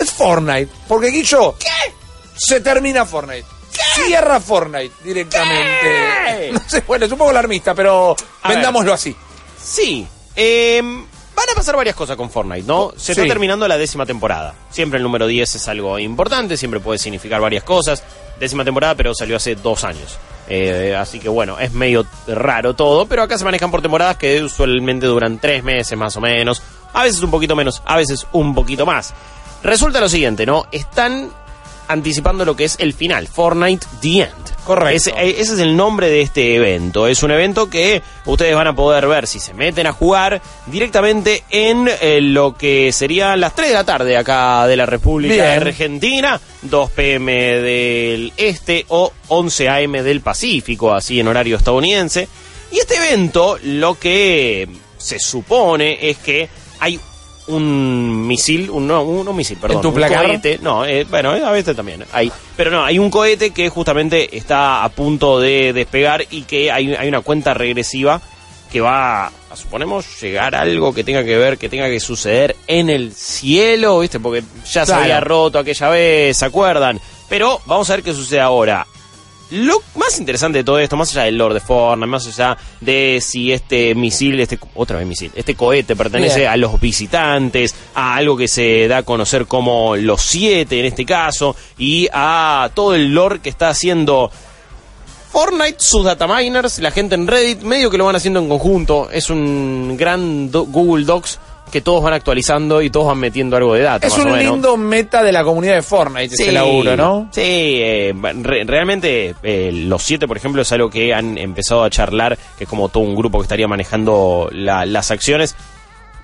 Es 0.00 0.10
Fortnite. 0.10 0.68
Porque 0.88 1.08
Guillo, 1.08 1.54
¿qué? 1.58 1.92
Se 2.36 2.60
termina 2.60 3.04
Fortnite. 3.06 3.44
Cierra 3.94 4.40
Fortnite 4.40 4.92
directamente. 5.04 6.50
No 6.52 6.60
sé, 6.66 6.82
bueno, 6.86 7.06
es 7.06 7.12
un 7.12 7.18
poco 7.18 7.30
alarmista, 7.30 7.74
pero 7.74 8.16
A 8.42 8.48
ver. 8.48 8.56
vendámoslo 8.58 8.92
así. 8.92 9.14
Sí. 9.62 10.06
eh, 10.36 10.80
van 10.82 11.50
a 11.50 11.54
pasar 11.54 11.76
varias 11.76 11.94
cosas 11.96 12.16
con 12.16 12.30
Fortnite, 12.30 12.66
¿no? 12.66 12.92
Se 12.96 13.14
Sí. 13.14 13.20
está 13.20 13.26
terminando 13.32 13.66
la 13.68 13.76
décima 13.78 14.04
temporada. 14.06 14.54
Siempre 14.70 14.96
el 14.98 15.02
número 15.02 15.26
10 15.26 15.54
es 15.54 15.68
algo 15.68 15.98
importante, 15.98 16.56
siempre 16.56 16.80
puede 16.80 16.98
significar 16.98 17.40
varias 17.40 17.64
cosas. 17.64 18.02
Décima 18.38 18.64
temporada, 18.64 18.94
pero 18.94 19.14
salió 19.14 19.36
hace 19.36 19.54
dos 19.54 19.84
años. 19.84 20.18
Eh, 20.48 20.96
así 20.98 21.20
que 21.20 21.28
bueno, 21.28 21.58
es 21.60 21.72
medio 21.72 22.04
raro 22.26 22.74
todo, 22.74 23.06
pero 23.06 23.22
acá 23.22 23.38
se 23.38 23.44
manejan 23.44 23.70
por 23.70 23.82
temporadas 23.82 24.16
que 24.16 24.42
usualmente 24.42 25.06
duran 25.06 25.38
tres 25.38 25.62
meses 25.62 25.96
más 25.96 26.16
o 26.16 26.20
menos. 26.20 26.62
A 26.92 27.04
veces 27.04 27.20
un 27.22 27.30
poquito 27.30 27.54
menos, 27.54 27.82
a 27.86 27.96
veces 27.96 28.26
un 28.32 28.54
poquito 28.54 28.84
más. 28.84 29.14
Resulta 29.62 30.00
lo 30.00 30.08
siguiente, 30.08 30.46
¿no? 30.46 30.66
Están 30.72 31.30
anticipando 31.90 32.44
lo 32.44 32.54
que 32.54 32.64
es 32.64 32.76
el 32.78 32.94
final, 32.94 33.26
Fortnite 33.26 33.86
The 34.00 34.22
End. 34.22 34.64
Correcto. 34.64 34.96
Ese, 34.96 35.10
eh, 35.10 35.36
ese 35.38 35.54
es 35.54 35.58
el 35.58 35.76
nombre 35.76 36.08
de 36.08 36.20
este 36.22 36.54
evento. 36.54 37.08
Es 37.08 37.22
un 37.24 37.32
evento 37.32 37.68
que 37.68 38.02
ustedes 38.26 38.54
van 38.54 38.68
a 38.68 38.74
poder 38.74 39.08
ver 39.08 39.26
si 39.26 39.40
se 39.40 39.54
meten 39.54 39.88
a 39.88 39.92
jugar 39.92 40.40
directamente 40.66 41.42
en 41.50 41.90
eh, 42.00 42.20
lo 42.20 42.54
que 42.54 42.92
serían 42.92 43.40
las 43.40 43.54
3 43.56 43.68
de 43.68 43.74
la 43.74 43.84
tarde 43.84 44.16
acá 44.16 44.66
de 44.68 44.76
la 44.76 44.86
República 44.86 45.34
Bien. 45.34 45.46
Argentina, 45.46 46.40
2 46.62 46.90
pm 46.92 47.32
del 47.60 48.32
este 48.36 48.84
o 48.88 49.12
11 49.28 49.68
am 49.68 49.92
del 49.92 50.20
Pacífico, 50.20 50.94
así 50.94 51.18
en 51.18 51.26
horario 51.26 51.56
estadounidense. 51.56 52.28
Y 52.70 52.78
este 52.78 52.96
evento 52.96 53.58
lo 53.64 53.98
que 53.98 54.68
se 54.96 55.18
supone 55.18 56.08
es 56.08 56.18
que 56.18 56.48
hay 56.78 57.00
un 57.50 58.26
misil, 58.26 58.70
un, 58.70 58.86
no, 58.86 59.02
un, 59.02 59.26
un 59.26 59.36
misil, 59.36 59.58
perdón. 59.58 59.76
¿En 59.76 59.82
tu 59.82 59.88
un 59.88 59.94
cohete, 59.94 60.58
no, 60.62 60.84
eh, 60.84 61.04
bueno, 61.08 61.30
a 61.30 61.50
veces 61.50 61.76
también 61.76 62.04
hay. 62.12 62.30
Pero 62.56 62.70
no, 62.70 62.84
hay 62.84 62.98
un 62.98 63.10
cohete 63.10 63.50
que 63.50 63.68
justamente 63.68 64.36
está 64.36 64.84
a 64.84 64.88
punto 64.88 65.40
de 65.40 65.72
despegar 65.72 66.24
y 66.30 66.42
que 66.42 66.70
hay, 66.70 66.94
hay 66.94 67.08
una 67.08 67.20
cuenta 67.20 67.54
regresiva 67.54 68.20
que 68.70 68.80
va 68.80 69.26
a, 69.26 69.32
suponemos, 69.54 70.20
llegar 70.20 70.54
a 70.54 70.60
algo 70.60 70.94
que 70.94 71.04
tenga 71.04 71.24
que 71.24 71.36
ver, 71.36 71.58
que 71.58 71.68
tenga 71.68 71.88
que 71.88 72.00
suceder 72.00 72.56
en 72.66 72.88
el 72.88 73.12
cielo, 73.12 73.98
¿viste? 73.98 74.20
Porque 74.20 74.44
ya 74.70 74.86
se 74.86 74.94
había 74.94 75.20
roto 75.20 75.58
aquella 75.58 75.88
vez, 75.88 76.36
¿se 76.36 76.44
acuerdan? 76.44 77.00
Pero 77.28 77.60
vamos 77.66 77.90
a 77.90 77.96
ver 77.96 78.04
qué 78.04 78.12
sucede 78.12 78.40
ahora. 78.40 78.86
Lo 79.50 79.82
más 79.96 80.18
interesante 80.18 80.58
de 80.58 80.64
todo 80.64 80.78
esto, 80.78 80.96
más 80.96 81.10
allá 81.10 81.24
del 81.24 81.36
lore 81.36 81.54
de 81.54 81.60
Fortnite, 81.60 82.06
más 82.06 82.26
allá 82.26 82.56
de 82.80 83.20
si 83.20 83.52
este 83.52 83.94
misil, 83.96 84.38
este 84.38 84.58
otra 84.74 84.98
vez 84.98 85.06
misil, 85.06 85.32
este 85.34 85.54
cohete 85.56 85.96
pertenece 85.96 86.40
Bien. 86.40 86.50
a 86.52 86.56
los 86.56 86.80
visitantes, 86.80 87.74
a 87.94 88.14
algo 88.14 88.36
que 88.36 88.46
se 88.46 88.86
da 88.86 88.98
a 88.98 89.02
conocer 89.02 89.46
como 89.46 89.96
los 89.96 90.22
siete 90.22 90.78
en 90.78 90.86
este 90.86 91.04
caso, 91.04 91.56
y 91.78 92.08
a 92.12 92.70
todo 92.74 92.94
el 92.94 93.12
lore 93.12 93.40
que 93.40 93.48
está 93.48 93.70
haciendo 93.70 94.30
Fortnite, 95.32 95.76
sus 95.78 96.04
dataminers, 96.04 96.80
la 96.80 96.90
gente 96.90 97.14
en 97.14 97.26
Reddit, 97.26 97.62
medio 97.62 97.88
que 97.90 97.98
lo 97.98 98.04
van 98.04 98.16
haciendo 98.16 98.40
en 98.40 98.48
conjunto. 98.48 99.08
Es 99.12 99.30
un 99.30 99.96
gran 99.96 100.50
do- 100.50 100.64
Google 100.66 101.04
Docs 101.04 101.38
que 101.70 101.80
todos 101.80 102.02
van 102.02 102.12
actualizando 102.12 102.82
y 102.82 102.90
todos 102.90 103.06
van 103.06 103.18
metiendo 103.18 103.56
algo 103.56 103.74
de 103.74 103.82
data. 103.82 104.06
Es 104.06 104.12
más 104.16 104.24
o 104.24 104.28
un 104.28 104.36
menos. 104.36 104.52
lindo 104.52 104.76
meta 104.76 105.22
de 105.22 105.32
la 105.32 105.44
comunidad 105.44 105.74
de 105.76 105.82
Fortnite, 105.82 106.34
ese 106.34 106.52
laburo, 106.52 106.96
¿no? 106.96 107.28
Sí, 107.32 107.40
eh, 107.42 108.14
re- 108.42 108.64
realmente 108.64 109.34
eh, 109.42 109.70
los 109.72 110.02
siete, 110.02 110.26
por 110.28 110.36
ejemplo, 110.36 110.62
es 110.62 110.72
algo 110.72 110.90
que 110.90 111.14
han 111.14 111.38
empezado 111.38 111.84
a 111.84 111.90
charlar, 111.90 112.36
que 112.58 112.64
es 112.64 112.70
como 112.70 112.88
todo 112.88 113.02
un 113.04 113.14
grupo 113.16 113.38
que 113.38 113.42
estaría 113.44 113.68
manejando 113.68 114.48
la- 114.52 114.84
las 114.86 115.10
acciones. 115.10 115.54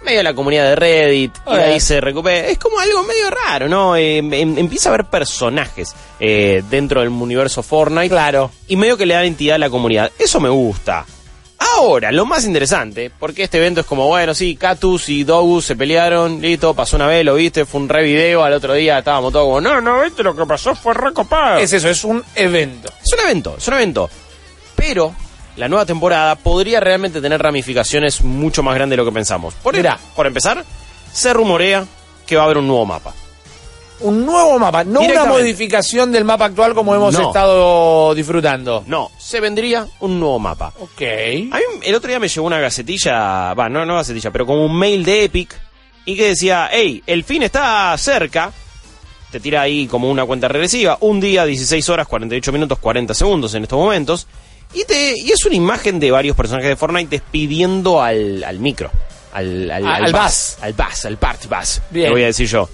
Medio 0.05 0.23
la 0.23 0.35
comunidad 0.35 0.69
de 0.69 0.77
Reddit, 0.77 1.33
y 1.49 1.51
ahí 1.51 1.81
se 1.81 2.01
recupera. 2.01 2.47
Es 2.47 2.59
como 2.59 2.79
algo 2.79 3.03
medio 3.03 3.29
raro, 3.29 3.69
¿no? 3.69 3.97
Eh, 3.97 4.19
em- 4.19 4.57
empieza 4.59 4.89
a 4.89 4.95
haber 4.95 5.07
personajes 5.07 5.95
eh, 6.21 6.63
dentro 6.71 7.01
del 7.01 7.09
universo 7.09 7.63
Fortnite. 7.63 8.11
Claro. 8.11 8.51
Y 8.69 8.77
medio 8.77 8.97
que 8.97 9.05
le 9.05 9.15
dan 9.15 9.25
entidad 9.25 9.57
a 9.57 9.59
la 9.59 9.69
comunidad. 9.71 10.13
Eso 10.19 10.39
me 10.39 10.49
gusta. 10.49 11.05
Ahora, 11.59 12.13
lo 12.13 12.27
más 12.27 12.45
interesante, 12.45 13.11
porque 13.19 13.45
este 13.45 13.59
evento 13.59 13.81
es 13.81 13.87
como, 13.87 14.07
bueno, 14.07 14.35
sí, 14.35 14.57
Catus 14.57 15.09
y 15.09 15.25
Dogus 15.25 15.65
se 15.65 15.77
pelearon, 15.77 16.41
listo, 16.41 16.75
pasó 16.75 16.97
una 16.97 17.07
vez, 17.07 17.25
lo 17.25 17.35
viste, 17.35 17.65
fue 17.65 17.81
un 17.81 17.89
re 17.89 18.03
video, 18.03 18.45
al 18.45 18.53
otro 18.53 18.75
día 18.75 18.99
estábamos 18.99 19.33
todos 19.33 19.47
como, 19.47 19.61
no, 19.61 19.81
no, 19.81 20.03
viste, 20.03 20.23
lo 20.23 20.37
que 20.37 20.45
pasó 20.45 20.75
fue 20.75 20.95
recopado. 20.95 21.59
Es 21.59 21.73
eso, 21.73 21.89
es 21.89 22.05
un 22.05 22.23
evento. 22.35 22.89
Es 23.05 23.13
un 23.13 23.21
evento, 23.21 23.55
es 23.59 23.69
un 23.69 23.75
evento. 23.75 24.11
Pero 24.75 25.15
la 25.57 25.69
nueva 25.69 25.87
temporada 25.87 26.35
podría 26.35 26.81
realmente 26.81 27.21
tener 27.21 27.43
ramificaciones 27.43 28.23
mucho 28.23 28.63
más 28.63 28.75
grandes 28.75 28.97
de 28.97 29.03
lo 29.03 29.09
que 29.09 29.15
pensamos. 29.15 29.55
Por, 29.55 29.75
Mirá. 29.75 29.99
por 30.15 30.27
empezar, 30.27 30.65
se 31.13 31.33
rumorea 31.33 31.85
que 32.27 32.37
va 32.37 32.43
a 32.43 32.45
haber 32.45 32.59
un 32.59 32.67
nuevo 32.67 32.85
mapa. 32.85 33.15
Un 34.01 34.27
nuevo 34.27 34.59
mapa, 34.59 34.85
no 34.85 35.01
una 35.01 35.25
modificación 35.25 36.13
del 36.13 36.25
mapa 36.25 36.45
actual 36.47 36.75
como 36.75 36.95
hemos 36.95 37.15
No. 37.15 37.29
estado 37.29 38.15
disfrutando. 38.15 38.85
No, 38.87 39.11
se 39.19 39.41
vendría 39.41 39.87
un 40.01 40.21
nuevo 40.21 40.39
mapa. 40.39 40.73
Ok. 40.81 41.01
A 41.01 41.57
mí 41.57 41.63
el 41.83 41.95
otro 41.95 42.09
día 42.09 42.19
me 42.21 42.29
llegó 42.29 42.47
una 42.47 42.61
gacetilla, 42.61 43.55
va, 43.55 43.69
no, 43.69 43.87
no 43.87 43.95
gacetilla, 43.97 44.31
pero 44.31 44.45
como 44.45 44.65
un 44.67 44.79
mail 44.79 45.05
de 45.05 45.25
Epic 45.25 45.59
y 46.05 46.15
que 46.17 46.29
decía, 46.29 46.69
hey, 46.71 47.03
el 47.07 47.25
fin 47.25 47.43
está 47.43 47.97
cerca. 47.99 48.53
Te 49.31 49.41
tira 49.41 49.63
ahí 49.63 49.87
como 49.87 50.09
una 50.11 50.25
cuenta 50.25 50.47
regresiva, 50.47 50.99
un 51.01 51.19
día, 51.21 51.45
16 51.45 51.89
horas, 51.89 52.07
48 52.07 52.53
minutos, 52.53 52.79
40 52.79 53.13
segundos 53.15 53.55
en 53.55 53.65
estos 53.65 53.79
momentos. 53.79 54.27
Y, 54.73 54.85
te, 54.85 55.15
y 55.19 55.31
es 55.33 55.45
una 55.47 55.55
imagen 55.57 55.99
de 55.99 56.11
varios 56.11 56.37
personajes 56.37 56.69
de 56.71 56.77
Fortnite 56.77 57.09
despidiendo 57.11 58.01
al, 58.03 58.45
al 58.45 58.59
micro. 58.61 58.91
Al, 59.33 59.71
al, 59.71 59.87
Al 59.87 60.13
bus. 60.13 60.57
Al 60.61 60.73
bus, 60.75 61.05
al 61.05 61.17
party 61.19 61.49
bus. 61.49 61.81
Te 61.93 62.09
voy 62.11 62.23
a 62.23 62.27
decir 62.27 62.47
yo. 62.49 62.69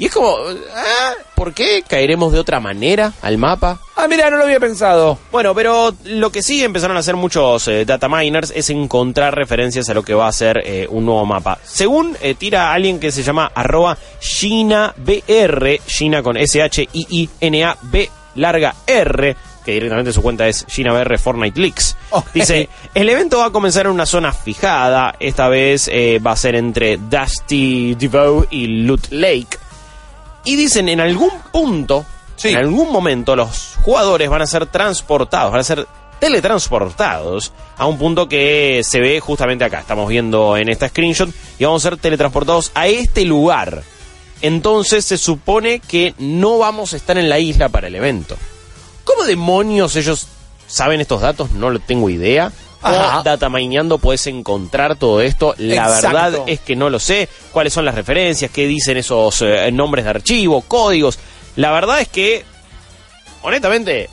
Y 0.00 0.06
es 0.06 0.14
como, 0.14 0.34
ah, 0.74 1.12
¿por 1.34 1.52
qué 1.52 1.84
caeremos 1.86 2.32
de 2.32 2.38
otra 2.38 2.58
manera 2.58 3.12
al 3.20 3.36
mapa? 3.36 3.78
Ah, 3.96 4.08
mira, 4.08 4.30
no 4.30 4.38
lo 4.38 4.44
había 4.44 4.58
pensado. 4.58 5.18
Bueno, 5.30 5.54
pero 5.54 5.94
lo 6.04 6.32
que 6.32 6.42
sí 6.42 6.64
empezaron 6.64 6.96
a 6.96 7.00
hacer 7.00 7.16
muchos 7.16 7.68
eh, 7.68 7.84
data 7.84 8.08
miners 8.08 8.50
es 8.56 8.70
encontrar 8.70 9.34
referencias 9.34 9.90
a 9.90 9.94
lo 9.94 10.02
que 10.02 10.14
va 10.14 10.26
a 10.26 10.32
ser 10.32 10.62
eh, 10.64 10.86
un 10.88 11.04
nuevo 11.04 11.26
mapa. 11.26 11.58
Según 11.62 12.16
eh, 12.22 12.34
tira 12.34 12.72
alguien 12.72 12.98
que 12.98 13.12
se 13.12 13.22
llama 13.22 13.52
arroba 13.54 13.98
ShinaBR, 14.22 15.80
Shina 15.86 16.22
con 16.22 16.38
S-H-I-I-N-A-B 16.38 18.10
larga 18.36 18.74
R, 18.86 19.36
que 19.66 19.72
directamente 19.72 20.14
su 20.14 20.22
cuenta 20.22 20.48
es 20.48 20.64
ShinaBR 20.66 21.18
Fortnite 21.18 21.60
Leaks. 21.60 21.94
Dice, 22.32 22.70
el 22.94 23.08
evento 23.10 23.36
va 23.40 23.46
a 23.46 23.50
comenzar 23.50 23.84
en 23.84 23.92
una 23.92 24.06
zona 24.06 24.32
fijada, 24.32 25.14
esta 25.20 25.48
vez 25.48 25.88
eh, 25.92 26.18
va 26.24 26.32
a 26.32 26.36
ser 26.36 26.54
entre 26.54 26.96
Dusty 26.96 27.96
Devoe 27.96 28.46
y 28.50 28.66
Loot 28.84 29.08
Lake. 29.10 29.58
Y 30.44 30.56
dicen, 30.56 30.88
en 30.88 31.00
algún 31.00 31.30
punto, 31.52 32.04
Sí. 32.36 32.48
en 32.48 32.56
algún 32.56 32.90
momento, 32.90 33.36
los 33.36 33.76
jugadores 33.82 34.28
van 34.30 34.42
a 34.42 34.46
ser 34.46 34.66
transportados, 34.66 35.52
van 35.52 35.60
a 35.60 35.64
ser 35.64 35.86
teletransportados 36.18 37.52
a 37.76 37.86
un 37.86 37.98
punto 37.98 38.28
que 38.28 38.82
se 38.84 39.00
ve 39.00 39.20
justamente 39.20 39.64
acá. 39.64 39.80
Estamos 39.80 40.08
viendo 40.08 40.56
en 40.56 40.68
esta 40.68 40.88
screenshot 40.88 41.30
y 41.58 41.64
vamos 41.64 41.84
a 41.84 41.90
ser 41.90 41.98
teletransportados 41.98 42.72
a 42.74 42.86
este 42.88 43.24
lugar. 43.24 43.82
Entonces 44.42 45.04
se 45.04 45.18
supone 45.18 45.80
que 45.80 46.14
no 46.18 46.58
vamos 46.58 46.92
a 46.92 46.96
estar 46.96 47.18
en 47.18 47.28
la 47.28 47.38
isla 47.38 47.68
para 47.68 47.88
el 47.88 47.94
evento. 47.94 48.36
¿Cómo 49.04 49.24
demonios 49.24 49.96
ellos 49.96 50.26
saben 50.66 51.00
estos 51.00 51.20
datos? 51.20 51.50
No 51.52 51.70
lo 51.70 51.78
tengo 51.78 52.08
idea. 52.10 52.52
Ajá. 52.82 53.20
O 53.20 53.22
datamineando 53.22 53.98
puedes 53.98 54.26
encontrar 54.26 54.96
todo 54.96 55.20
esto. 55.20 55.54
La 55.58 55.84
Exacto. 55.84 56.06
verdad 56.06 56.42
es 56.46 56.60
que 56.60 56.76
no 56.76 56.88
lo 56.90 56.98
sé. 56.98 57.28
¿Cuáles 57.52 57.72
son 57.72 57.84
las 57.84 57.94
referencias? 57.94 58.50
¿Qué 58.50 58.66
dicen 58.66 58.96
esos 58.96 59.42
eh, 59.42 59.70
nombres 59.72 60.04
de 60.04 60.10
archivo? 60.10 60.62
¿Códigos? 60.62 61.18
La 61.56 61.72
verdad 61.72 62.00
es 62.00 62.08
que, 62.08 62.44
honestamente, 63.42 64.08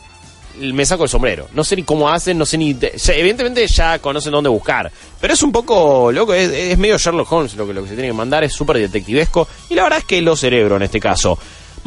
me 0.59 0.85
saco 0.85 1.03
el 1.03 1.09
sombrero. 1.09 1.47
No 1.53 1.63
sé 1.63 1.75
ni 1.75 1.83
cómo 1.83 2.09
hacen, 2.09 2.37
no 2.37 2.45
sé 2.45 2.57
ni... 2.57 2.73
ya, 2.77 3.13
evidentemente 3.13 3.65
ya 3.67 3.99
conocen 3.99 4.31
dónde 4.31 4.49
buscar. 4.49 4.91
Pero 5.21 5.33
es 5.33 5.41
un 5.43 5.51
poco, 5.51 6.11
loco, 6.11 6.33
es, 6.33 6.49
es 6.51 6.77
medio 6.77 6.97
Sherlock 6.97 7.31
Holmes 7.31 7.55
lo 7.55 7.67
que, 7.67 7.73
lo 7.73 7.83
que 7.83 7.89
se 7.89 7.95
tiene 7.95 8.09
que 8.09 8.13
mandar. 8.13 8.43
Es 8.43 8.53
súper 8.53 8.77
detectivesco. 8.79 9.47
Y 9.69 9.75
la 9.75 9.83
verdad 9.83 9.99
es 9.99 10.05
que 10.05 10.21
lo 10.21 10.35
cerebro 10.35 10.75
en 10.75 10.81
este 10.83 10.99
caso. 10.99 11.37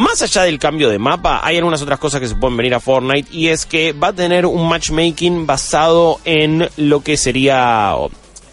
Más 0.00 0.22
allá 0.22 0.44
del 0.44 0.58
cambio 0.58 0.88
de 0.88 0.98
mapa, 0.98 1.40
hay 1.44 1.58
algunas 1.58 1.82
otras 1.82 1.98
cosas 1.98 2.20
que 2.22 2.26
se 2.28 2.34
pueden 2.34 2.56
venir 2.56 2.74
a 2.74 2.80
Fortnite. 2.80 3.28
Y 3.32 3.48
es 3.48 3.66
que 3.66 3.92
va 3.92 4.08
a 4.08 4.12
tener 4.14 4.46
un 4.46 4.66
matchmaking 4.66 5.46
basado 5.46 6.20
en 6.24 6.68
lo 6.78 7.02
que 7.02 7.16
sería... 7.18 7.94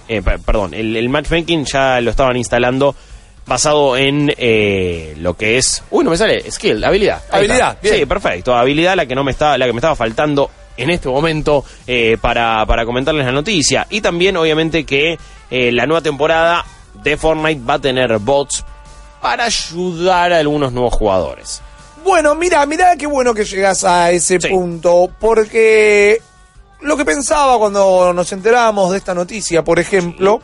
eh, 0.10 0.22
per- 0.22 0.40
perdón, 0.42 0.74
el, 0.74 0.96
el 0.98 1.08
matchmaking 1.08 1.64
ya 1.66 2.02
lo 2.02 2.12
estaban 2.12 2.36
instalando 2.36 2.96
basado 3.46 3.96
en 3.96 4.34
eh, 4.38 5.16
lo 5.20 5.36
que 5.38 5.58
es, 5.58 5.82
uy, 5.90 6.04
no 6.04 6.10
me 6.12 6.18
sale, 6.18 6.52
skill, 6.52 6.84
habilidad. 6.84 7.24
Habilidad, 7.32 7.78
bien. 7.82 7.96
Sí, 8.00 8.06
perfecto, 8.06 8.54
habilidad 8.54 8.98
la 8.98 9.06
que 9.06 9.16
no 9.16 9.24
me 9.24 9.32
estaba, 9.32 9.58
la 9.58 9.66
que 9.66 9.72
me 9.72 9.78
estaba 9.78 9.96
faltando 9.96 10.52
en 10.76 10.90
este 10.90 11.08
momento 11.08 11.64
eh, 11.88 12.18
para, 12.20 12.66
para 12.66 12.84
comentarles 12.86 13.26
la 13.26 13.32
noticia. 13.32 13.88
Y 13.90 14.02
también, 14.02 14.36
obviamente, 14.36 14.84
que 14.84 15.18
eh, 15.50 15.72
la 15.72 15.86
nueva 15.86 16.02
temporada 16.02 16.66
de 17.04 17.16
Fortnite 17.16 17.62
va 17.64 17.76
a 17.76 17.80
tener 17.80 18.18
bots 18.20 18.66
para 19.22 19.46
ayudar 19.46 20.34
a 20.34 20.40
algunos 20.40 20.72
nuevos 20.72 20.94
jugadores. 20.94 21.62
Bueno, 22.04 22.36
mira, 22.36 22.66
mira 22.66 22.96
qué 22.96 23.08
bueno 23.08 23.34
que 23.34 23.44
llegas 23.44 23.84
a 23.84 24.12
ese 24.12 24.40
Sí. 24.40 24.48
punto, 24.50 25.10
porque 25.20 26.22
lo 26.82 26.96
que 26.96 27.04
pensaba 27.06 27.58
cuando 27.58 28.14
nos 28.14 28.32
enteramos 28.32 28.92
de 28.92 28.98
esta 28.98 29.14
noticia, 29.14 29.64
por 29.64 29.80
ejemplo, 29.80 30.42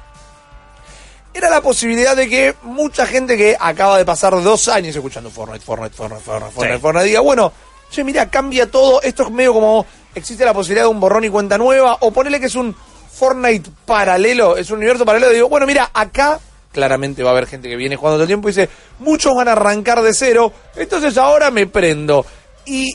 era 1.33 1.49
la 1.49 1.61
posibilidad 1.61 2.15
de 2.15 2.27
que 2.29 2.55
mucha 2.63 3.05
gente 3.07 3.37
que 3.37 3.55
acaba 3.59 3.97
de 3.97 4.05
pasar 4.05 4.33
dos 4.43 4.67
años 4.67 4.95
escuchando 4.95 5.29
Fortnite, 5.31 5.65
Fortnite, 5.65 5.95
Fortnite, 5.95 6.23
Fortnite, 6.23 6.51
Fortnite. 6.53 6.79
Fortnite, 6.79 7.05
diga, 7.07 7.19
bueno, 7.21 7.51
che, 7.89 8.03
mira, 8.03 8.29
cambia 8.29 8.69
todo, 8.69 9.01
esto 9.01 9.23
es 9.23 9.31
medio 9.31 9.53
como, 9.53 9.85
existe 10.13 10.45
la 10.45 10.53
posibilidad 10.53 10.85
de 10.85 10.89
un 10.91 10.99
borrón 10.99 11.23
y 11.23 11.29
cuenta 11.29 11.57
nueva, 11.57 11.97
o 12.01 12.11
ponele 12.11 12.39
que 12.39 12.47
es 12.47 12.55
un 12.55 12.75
Fortnite 13.13 13.69
paralelo, 13.85 14.57
es 14.57 14.69
un 14.69 14.77
universo 14.77 15.05
paralelo, 15.05 15.31
digo, 15.31 15.49
bueno, 15.49 15.65
mira, 15.65 15.89
acá 15.93 16.39
claramente 16.73 17.23
va 17.23 17.29
a 17.29 17.31
haber 17.33 17.47
gente 17.47 17.69
que 17.69 17.77
viene 17.77 17.95
jugando 17.95 18.15
todo 18.17 18.23
el 18.23 18.27
tiempo 18.27 18.49
y 18.49 18.51
dice, 18.51 18.69
muchos 18.99 19.33
van 19.35 19.47
a 19.47 19.53
arrancar 19.53 20.01
de 20.01 20.13
cero, 20.13 20.51
entonces 20.75 21.17
ahora 21.17 21.51
me 21.51 21.67
prendo. 21.67 22.25
Y 22.65 22.91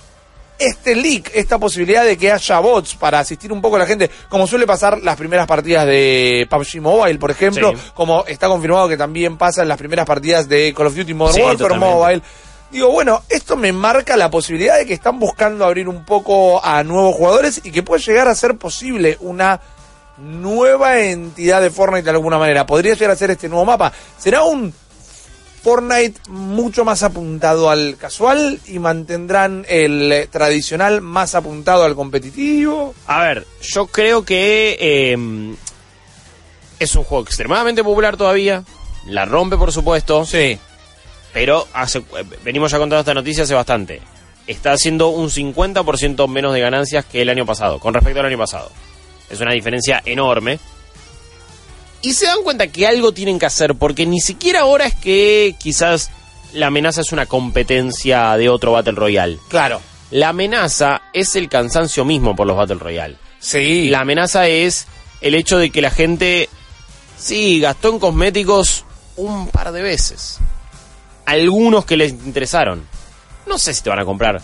este 0.58 0.96
leak, 0.96 1.30
esta 1.34 1.56
posibilidad 1.58 2.04
de 2.04 2.16
que 2.19 2.32
haya 2.32 2.58
bots 2.58 2.96
para 2.96 3.20
asistir 3.20 3.52
un 3.52 3.62
poco 3.62 3.76
a 3.76 3.78
la 3.78 3.86
gente, 3.86 4.10
como 4.28 4.46
suele 4.46 4.66
pasar 4.66 4.98
las 5.02 5.16
primeras 5.16 5.46
partidas 5.46 5.86
de 5.86 6.46
PUBG 6.50 6.80
Mobile, 6.80 7.19
por 7.19 7.30
ejemplo, 7.30 7.70
Sí. 7.76 7.90
como 7.94 8.25
está 8.26 8.48
confirmado 8.48 8.88
que 8.88 8.96
también 8.96 9.38
pasa 9.38 9.62
en 9.62 9.69
las 9.69 9.78
primeras 9.78 10.04
partidas 10.04 10.48
de 10.48 10.74
Call 10.76 10.88
of 10.88 10.96
Duty 10.96 11.14
Modern 11.14 11.34
Sí, 11.36 11.40
Warfare 11.42 11.58
totalmente. 11.58 11.94
Mobile. 11.94 12.22
Digo, 12.72 12.90
bueno, 12.90 13.22
esto 13.31 13.56
me 13.56 13.72
marca 13.72 14.16
la 14.16 14.31
posibilidad 14.31 14.76
de 14.76 14.84
que 14.84 14.92
están 14.94 15.19
buscando 15.20 15.64
abrir 15.64 15.88
un 15.88 16.04
poco 16.04 16.62
a 16.62 16.82
nuevos 16.82 17.14
jugadores 17.14 17.60
y 17.64 17.70
que 17.70 17.82
puede 17.84 18.02
llegar 18.02 18.26
a 18.28 18.34
ser 18.34 18.56
posible 18.58 19.16
una 19.20 19.60
nueva 20.19 21.00
entidad 21.00 21.62
de 21.62 21.70
Fortnite 21.70 22.05
de 22.05 22.11
alguna 22.11 22.38
manera. 22.38 22.67
Podría 22.67 22.94
llegar 22.94 23.11
a 23.11 23.17
ser 23.17 23.31
este 23.31 23.49
nuevo 23.49 23.65
mapa. 23.65 23.93
¿Será 24.19 24.43
un 24.43 24.73
Fortnite 25.62 26.20
mucho 26.29 26.85
más 26.85 27.03
apuntado 27.03 27.69
al 27.70 27.97
casual 27.97 28.61
y 28.67 28.79
mantendrán 28.79 29.67
el 29.69 30.11
eh, 30.12 30.26
tradicional 30.26 31.00
más 31.00 31.35
apuntado 31.35 31.85
al 31.85 31.94
competitivo? 31.94 32.94
A 33.06 33.23
ver, 33.23 33.47
yo 33.61 33.87
creo 33.87 34.25
que 34.25 34.76
eh, 34.81 35.56
es 36.79 36.94
un 36.94 37.05
juego 37.05 37.25
extremadamente 37.25 37.82
popular 37.82 38.17
todavía. 38.17 38.65
La 39.06 39.25
rompe, 39.25 39.56
por 39.56 39.73
supuesto. 39.73 40.25
Sí. 40.25 40.59
Pero 41.32 41.67
hace, 41.73 41.99
eh, 41.99 42.25
venimos 42.44 42.70
ya 42.70 42.79
contando 42.79 43.00
esta 43.00 43.15
noticia 43.15 43.44
hace 43.44 43.55
bastante. 43.55 44.00
Está 44.47 44.73
haciendo 44.73 45.09
un 45.09 45.29
50% 45.29 46.26
menos 46.29 46.55
de 46.55 46.61
ganancias 46.61 47.05
que 47.05 47.20
el 47.20 47.29
año 47.29 47.44
pasado, 47.44 47.79
con 47.79 47.93
respecto 47.93 48.20
al 48.20 48.26
año 48.26 48.38
pasado. 48.38 48.70
Es 49.30 49.40
una 49.40 49.52
diferencia 49.52 50.02
enorme. 50.04 50.58
Y 52.00 52.14
se 52.14 52.26
dan 52.26 52.42
cuenta 52.42 52.69
que 52.69 52.86
algo 52.86 53.12
tienen 53.12 53.38
que 53.38 53.46
hacer, 53.46 53.75
porque 53.75 54.06
ni 54.06 54.20
siquiera 54.20 54.60
ahora 54.60 54.86
es 54.86 54.94
que 54.94 55.56
quizás 55.58 56.10
la 56.52 56.69
amenaza 56.69 57.00
es 57.00 57.12
una 57.12 57.26
competencia 57.26 58.36
de 58.36 58.48
otro 58.48 58.72
Battle 58.72 58.92
Royale. 58.92 59.38
Claro. 59.48 59.80
La 60.10 60.30
amenaza 60.30 61.02
es 61.12 61.36
el 61.36 61.48
cansancio 61.48 62.04
mismo 62.04 62.34
por 62.34 62.46
los 62.46 62.56
Battle 62.56 62.76
Royale. 62.76 63.16
Sí. 63.40 63.88
La 63.88 64.00
amenaza 64.00 64.48
es 64.48 64.86
el 65.20 65.34
hecho 65.34 65.58
de 65.58 65.70
que 65.70 65.82
la 65.82 65.90
gente, 65.90 66.48
sí, 67.19 67.60
gastó 67.60 67.90
en 67.90 67.98
cosméticos 67.98 68.84
un 69.16 69.48
par 69.48 69.72
de 69.72 69.82
veces. 69.82 70.38
Algunos 71.26 71.84
que 71.84 71.96
les 71.96 72.12
interesaron. 72.12 72.86
No 73.46 73.58
sé 73.58 73.74
si 73.74 73.82
te 73.82 73.90
van 73.90 73.98
a 73.98 74.04
comprar. 74.04 74.40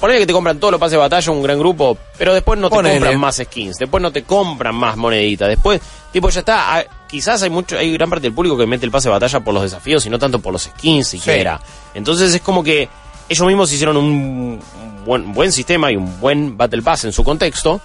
Ponele 0.00 0.20
que 0.20 0.26
te 0.26 0.32
compran 0.32 0.58
todos 0.58 0.72
los 0.72 0.80
pases 0.80 0.92
de 0.92 0.96
batalla, 0.96 1.30
un 1.30 1.42
gran 1.42 1.58
grupo, 1.58 1.96
pero 2.16 2.32
después 2.32 2.58
no 2.58 2.70
te 2.70 2.76
compran 2.94 3.20
más 3.20 3.36
skins, 3.36 3.76
después 3.76 4.02
no 4.02 4.10
te 4.10 4.22
compran 4.22 4.74
más 4.74 4.96
moneditas, 4.96 5.46
después, 5.48 5.78
tipo, 6.10 6.30
ya 6.30 6.40
está. 6.40 6.78
ah, 6.78 6.84
Quizás 7.06 7.42
hay 7.42 7.50
mucho, 7.50 7.76
hay 7.76 7.92
gran 7.92 8.08
parte 8.08 8.22
del 8.22 8.32
público 8.32 8.56
que 8.56 8.66
mete 8.66 8.86
el 8.86 8.92
pase 8.92 9.08
de 9.08 9.12
batalla 9.12 9.40
por 9.40 9.52
los 9.52 9.64
desafíos 9.64 10.06
y 10.06 10.10
no 10.10 10.18
tanto 10.18 10.38
por 10.38 10.52
los 10.52 10.62
skins 10.62 11.08
siquiera. 11.08 11.60
Entonces 11.92 12.32
es 12.32 12.40
como 12.40 12.62
que 12.62 12.88
ellos 13.28 13.46
mismos 13.46 13.72
hicieron 13.72 13.96
un, 13.96 14.60
buen, 15.04 15.32
buen 15.34 15.50
sistema 15.52 15.90
y 15.90 15.96
un 15.96 16.18
buen 16.20 16.56
Battle 16.56 16.82
Pass 16.82 17.04
en 17.04 17.12
su 17.12 17.22
contexto, 17.24 17.80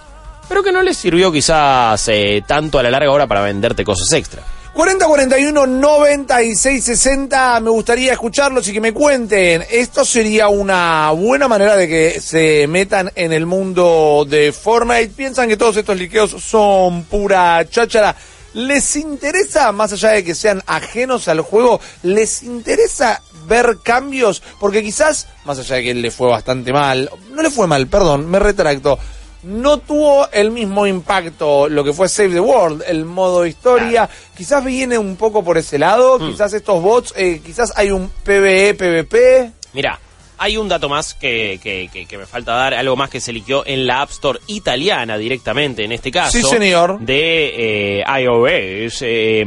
pero 0.48 0.62
que 0.62 0.70
no 0.72 0.80
les 0.80 0.96
sirvió 0.96 1.30
quizás 1.32 2.06
eh, 2.08 2.42
tanto 2.46 2.78
a 2.78 2.82
la 2.84 2.90
larga 2.90 3.10
hora 3.10 3.26
para 3.26 3.40
venderte 3.42 3.84
cosas 3.84 4.10
extra. 4.12 4.42
40 4.76 5.06
41 5.06 5.66
96 5.66 6.84
60 6.84 7.60
me 7.60 7.70
gustaría 7.70 8.12
escucharlos 8.12 8.68
y 8.68 8.74
que 8.74 8.80
me 8.82 8.92
cuenten. 8.92 9.64
Esto 9.70 10.04
sería 10.04 10.48
una 10.48 11.10
buena 11.12 11.48
manera 11.48 11.76
de 11.76 11.88
que 11.88 12.20
se 12.20 12.66
metan 12.66 13.10
en 13.14 13.32
el 13.32 13.46
mundo 13.46 14.26
de 14.28 14.52
Fortnite. 14.52 15.14
Piensan 15.16 15.48
que 15.48 15.56
todos 15.56 15.78
estos 15.78 15.96
liqueos 15.96 16.30
son 16.42 17.04
pura 17.04 17.66
cháchara. 17.70 18.14
Les 18.52 18.96
interesa 18.96 19.72
más 19.72 19.94
allá 19.94 20.10
de 20.10 20.22
que 20.22 20.34
sean 20.34 20.62
ajenos 20.66 21.26
al 21.28 21.40
juego 21.40 21.80
les 22.02 22.42
interesa 22.42 23.22
ver 23.48 23.78
cambios 23.82 24.42
porque 24.60 24.82
quizás 24.82 25.26
más 25.46 25.58
allá 25.58 25.76
de 25.76 25.84
que 25.84 25.94
le 25.94 26.10
fue 26.10 26.28
bastante 26.28 26.72
mal 26.72 27.08
no 27.32 27.42
le 27.42 27.50
fue 27.50 27.66
mal 27.66 27.86
perdón 27.86 28.28
me 28.28 28.38
retracto 28.38 28.98
no 29.46 29.78
tuvo 29.78 30.28
el 30.32 30.50
mismo 30.50 30.86
impacto 30.86 31.68
lo 31.68 31.84
que 31.84 31.92
fue 31.92 32.08
Save 32.08 32.30
the 32.34 32.40
World, 32.40 32.82
el 32.86 33.04
modo 33.04 33.46
historia. 33.46 34.08
Quizás 34.36 34.64
viene 34.64 34.98
un 34.98 35.16
poco 35.16 35.42
por 35.44 35.56
ese 35.56 35.78
lado, 35.78 36.18
quizás 36.18 36.52
estos 36.52 36.82
bots, 36.82 37.14
eh, 37.16 37.40
quizás 37.44 37.72
hay 37.76 37.90
un 37.90 38.10
PvE, 38.24 38.74
PvP. 38.74 39.52
Mira, 39.72 39.98
hay 40.38 40.56
un 40.56 40.68
dato 40.68 40.88
más 40.88 41.14
que, 41.14 41.58
que- 41.62 41.88
que- 41.92 42.06
que 42.06 42.18
me 42.18 42.26
falta 42.26 42.52
dar, 42.54 42.74
algo 42.74 42.96
más 42.96 43.08
que 43.08 43.20
se 43.20 43.32
liqueó 43.32 43.64
en 43.66 43.86
la 43.86 44.02
App 44.02 44.10
Store 44.10 44.38
italiana 44.48 45.16
directamente, 45.16 45.84
en 45.84 45.92
este 45.92 46.10
caso. 46.10 46.32
Sí, 46.32 46.42
señor. 46.42 46.98
De 47.00 48.00
eh, 48.00 48.04
iOS. 48.22 48.98
eh, 49.02 49.46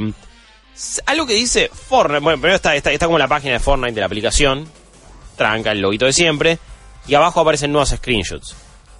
algo 1.05 1.25
que 1.27 1.33
dice 1.33 1.69
Fortnite. 1.73 2.23
Bueno, 2.23 2.37
primero 2.39 2.55
está, 2.55 2.75
está, 2.75 2.91
está 2.91 3.05
como 3.05 3.17
la 3.19 3.27
página 3.27 3.53
de 3.53 3.59
Fortnite 3.59 3.93
de 3.93 3.99
la 3.99 4.05
aplicación. 4.07 4.65
Tranca, 5.35 5.71
el 5.73 5.81
loguito 5.81 6.05
de 6.05 6.13
siempre. 6.13 6.57
Y 7.07 7.15
abajo 7.15 7.41
aparecen 7.41 7.71
nuevas 7.71 7.89
screenshots. 7.89 8.55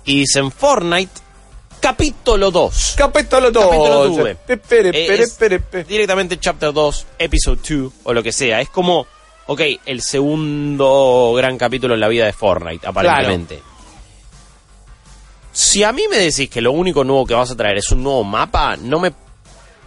Y 0.09 0.21
dicen 0.21 0.51
Fortnite, 0.51 1.11
capítulo 1.79 2.50
2. 2.50 2.95
Capítulo 2.97 3.51
2. 3.51 3.63
Capítulo 3.63 4.06
tuve. 4.07 4.35
Pere, 4.35 4.89
Eh, 4.89 5.27
pere, 5.38 5.59
pere. 5.59 5.83
Directamente 5.83 6.39
Chapter 6.39 6.73
2, 6.73 7.06
Episode 7.19 7.59
2 7.63 7.94
o 8.06 8.13
lo 8.13 8.23
que 8.23 8.31
sea. 8.31 8.59
Es 8.59 8.69
como, 8.69 9.06
ok, 9.45 9.61
el 9.85 10.01
segundo 10.01 11.31
gran 11.38 11.59
capítulo 11.59 11.94
en 11.94 12.00
la 12.00 12.07
vida 12.07 12.25
de 12.25 12.33
Fortnite, 12.33 12.87
aparentemente. 12.87 13.61
Si 15.51 15.83
a 15.83 15.92
mí 15.92 16.04
me 16.09 16.18
decís 16.18 16.49
que 16.49 16.59
lo 16.61 16.71
único 16.71 17.04
nuevo 17.04 17.28
que 17.28 17.35
vas 17.35 17.51
a 17.51 17.56
traer 17.56 17.78
es 17.78 17.92
un 17.92 18.01
nuevo 18.01 18.23
mapa, 18.23 18.78
no 18.78 18.99
me 18.99 19.13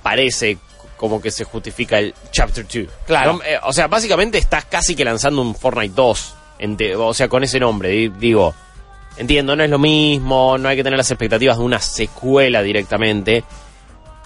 parece 0.04 0.56
como 0.96 1.20
que 1.20 1.32
se 1.32 1.42
justifica 1.42 1.98
el 1.98 2.14
Chapter 2.30 2.64
2. 2.64 2.86
Claro. 3.08 3.32
No, 3.32 3.42
eh, 3.42 3.58
o 3.64 3.72
sea, 3.72 3.88
básicamente 3.88 4.38
estás 4.38 4.66
casi 4.66 4.94
que 4.94 5.04
lanzando 5.04 5.42
un 5.42 5.56
Fortnite 5.56 5.94
2. 5.96 6.34
ente- 6.60 6.94
o 6.94 7.12
sea, 7.12 7.28
con 7.28 7.42
ese 7.42 7.58
nombre. 7.58 7.88
di- 7.88 8.08
Digo, 8.08 8.54
entiendo, 9.16 9.54
no 9.56 9.64
es 9.64 9.70
lo 9.70 9.78
mismo, 9.78 10.56
no 10.58 10.68
hay 10.68 10.76
que 10.76 10.84
tener 10.84 10.96
las 10.96 11.10
expectativas 11.10 11.58
de 11.58 11.64
una 11.64 11.80
secuela 11.80 12.62
directamente. 12.62 13.44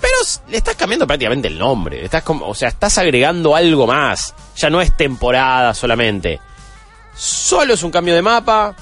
Pero 0.00 0.14
le 0.48 0.56
estás 0.58 0.76
cambiando 0.76 1.06
prácticamente 1.06 1.48
el 1.48 1.58
nombre. 1.58 2.04
Estás 2.04 2.22
como, 2.22 2.46
o 2.48 2.54
sea, 2.54 2.68
estás 2.68 2.98
agregando 2.98 3.56
algo 3.56 3.86
más. 3.86 4.34
Ya 4.56 4.68
no 4.68 4.80
es 4.80 4.94
temporada 4.96 5.72
solamente. 5.74 6.38
Solo 7.16 7.74
es 7.74 7.82
un 7.82 7.90
cambio 7.90 8.14
de 8.14 8.20
mapa. 8.22 8.74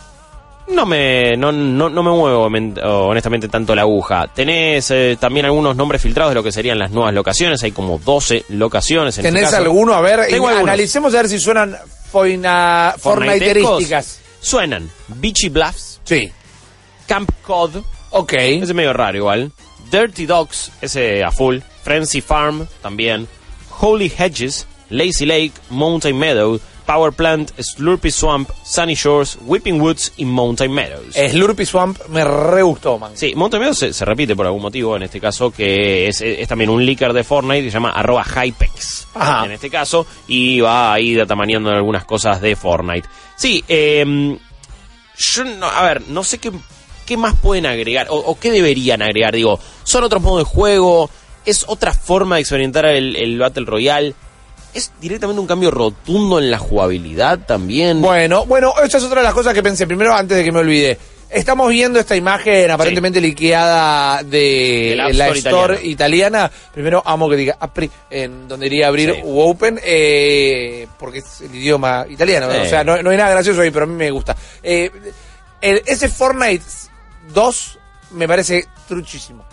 No 0.66 0.86
me, 0.86 1.36
no, 1.36 1.52
no, 1.52 1.90
no 1.90 2.02
me 2.02 2.10
muevo 2.10 2.48
men- 2.48 2.74
honestamente 2.82 3.48
tanto 3.48 3.74
la 3.74 3.82
aguja. 3.82 4.26
Tenés 4.34 4.90
eh, 4.90 5.16
también 5.20 5.44
algunos 5.46 5.76
nombres 5.76 6.00
filtrados 6.02 6.30
de 6.30 6.34
lo 6.36 6.42
que 6.42 6.50
serían 6.52 6.78
las 6.78 6.90
nuevas 6.90 7.12
locaciones. 7.14 7.62
Hay 7.62 7.72
como 7.72 7.98
12 7.98 8.46
locaciones 8.48 9.16
en 9.18 9.26
este 9.26 9.36
¿Tenés 9.38 9.54
alguno? 9.54 9.92
A 9.94 10.00
ver, 10.00 10.20
y 10.30 10.34
analicemos 10.36 11.12
a 11.14 11.18
ver 11.18 11.28
si 11.28 11.38
suenan 11.38 11.76
foina, 12.10 12.94
Fortnitescos. 12.98 13.62
fortniterísticas. 13.62 14.20
Suenan 14.40 14.90
Beachy 15.08 15.48
Bluffs, 15.50 15.93
Sí. 16.04 16.30
Camp 17.06 17.30
Cod, 17.42 17.82
Ok. 18.10 18.32
ese 18.34 18.74
medio 18.74 18.92
raro 18.92 19.16
igual. 19.18 19.52
Dirty 19.90 20.26
Dogs, 20.26 20.70
ese 20.80 21.22
a 21.22 21.30
full. 21.30 21.58
Frenzy 21.82 22.20
Farm, 22.20 22.66
también. 22.80 23.28
Holy 23.80 24.10
Hedges, 24.16 24.66
Lazy 24.88 25.26
Lake, 25.26 25.52
Mountain 25.68 26.16
Meadow, 26.16 26.58
Power 26.86 27.12
Plant, 27.12 27.50
Slurpy 27.58 28.10
Swamp, 28.10 28.48
Sunny 28.64 28.94
Shores, 28.94 29.38
Whipping 29.42 29.80
Woods 29.80 30.12
y 30.16 30.24
Mountain 30.24 30.72
Meadows. 30.72 31.14
Slurpy 31.14 31.66
Swamp 31.66 31.98
me 32.08 32.24
re 32.24 32.62
gustó, 32.62 32.98
man. 32.98 33.12
Sí, 33.14 33.34
Mountain 33.34 33.60
Meadows 33.60 33.78
se, 33.78 33.92
se 33.92 34.04
repite 34.04 34.34
por 34.36 34.46
algún 34.46 34.62
motivo, 34.62 34.96
en 34.96 35.02
este 35.02 35.20
caso, 35.20 35.50
que 35.50 36.08
es, 36.08 36.20
es 36.20 36.46
también 36.48 36.70
un 36.70 36.84
leaker 36.84 37.12
de 37.12 37.24
Fortnite 37.24 37.64
que 37.64 37.70
se 37.70 37.74
llama 37.74 37.90
arroba 37.90 38.24
Hypex. 38.24 39.08
Ajá. 39.14 39.44
En 39.46 39.52
este 39.52 39.68
caso, 39.70 40.06
y 40.28 40.60
va 40.60 40.92
ahí 40.94 41.14
datamaneando 41.14 41.70
algunas 41.70 42.04
cosas 42.04 42.40
de 42.40 42.54
Fortnite. 42.56 43.08
Sí, 43.36 43.64
eh, 43.68 44.38
yo 45.16 45.44
no, 45.44 45.66
a 45.66 45.82
ver, 45.82 46.02
no 46.08 46.24
sé 46.24 46.38
qué, 46.38 46.50
qué 47.06 47.16
más 47.16 47.34
pueden 47.36 47.66
agregar, 47.66 48.06
o, 48.10 48.38
qué 48.38 48.50
deberían 48.50 49.02
agregar, 49.02 49.34
digo, 49.34 49.58
son 49.84 50.04
otros 50.04 50.22
modos 50.22 50.40
de 50.40 50.44
juego, 50.44 51.10
es 51.44 51.64
otra 51.68 51.92
forma 51.92 52.36
de 52.36 52.42
experimentar 52.42 52.86
el, 52.86 53.16
el 53.16 53.38
Battle 53.38 53.64
Royale. 53.66 54.14
es 54.72 54.92
directamente 55.00 55.40
un 55.40 55.46
cambio 55.46 55.70
rotundo 55.70 56.38
en 56.38 56.50
la 56.50 56.58
jugabilidad 56.58 57.40
también. 57.46 58.00
Bueno, 58.00 58.46
bueno, 58.46 58.74
esa 58.82 58.98
es 58.98 59.04
otra 59.04 59.20
de 59.20 59.24
las 59.24 59.34
cosas 59.34 59.54
que 59.54 59.62
pensé. 59.62 59.86
Primero, 59.86 60.14
antes 60.14 60.36
de 60.36 60.44
que 60.44 60.52
me 60.52 60.60
olvide. 60.60 60.98
Estamos 61.30 61.68
viendo 61.70 61.98
esta 61.98 62.14
imagen 62.16 62.70
aparentemente 62.70 63.20
liqueada 63.20 64.22
de, 64.22 64.94
la 65.12 65.28
Store 65.30 65.84
italiana. 65.84 66.50
Primero 66.72 67.02
amo 67.04 67.28
que 67.28 67.36
diga 67.36 67.56
apri, 67.58 67.90
en 68.10 68.46
donde 68.46 68.66
iría 68.66 68.88
abrir 68.88 69.14
Sí. 69.14 69.20
u 69.24 69.40
open, 69.40 69.80
eh, 69.82 70.86
porque 70.98 71.18
es 71.18 71.40
el 71.40 71.54
idioma 71.54 72.06
italiano. 72.08 72.50
Sí. 72.52 72.58
O 72.58 72.64
sea, 72.66 72.84
no, 72.84 73.02
no 73.02 73.10
hay 73.10 73.16
nada 73.16 73.30
gracioso 73.30 73.60
ahí, 73.62 73.70
pero 73.70 73.84
a 73.84 73.88
mí 73.88 73.94
me 73.94 74.10
gusta. 74.10 74.36
Eh, 74.62 74.90
el- 75.60 75.82
ese 75.86 76.08
Fortnite 76.08 76.64
2 77.32 77.78
me 78.12 78.28
parece 78.28 78.68
truchísimo. 78.86 79.44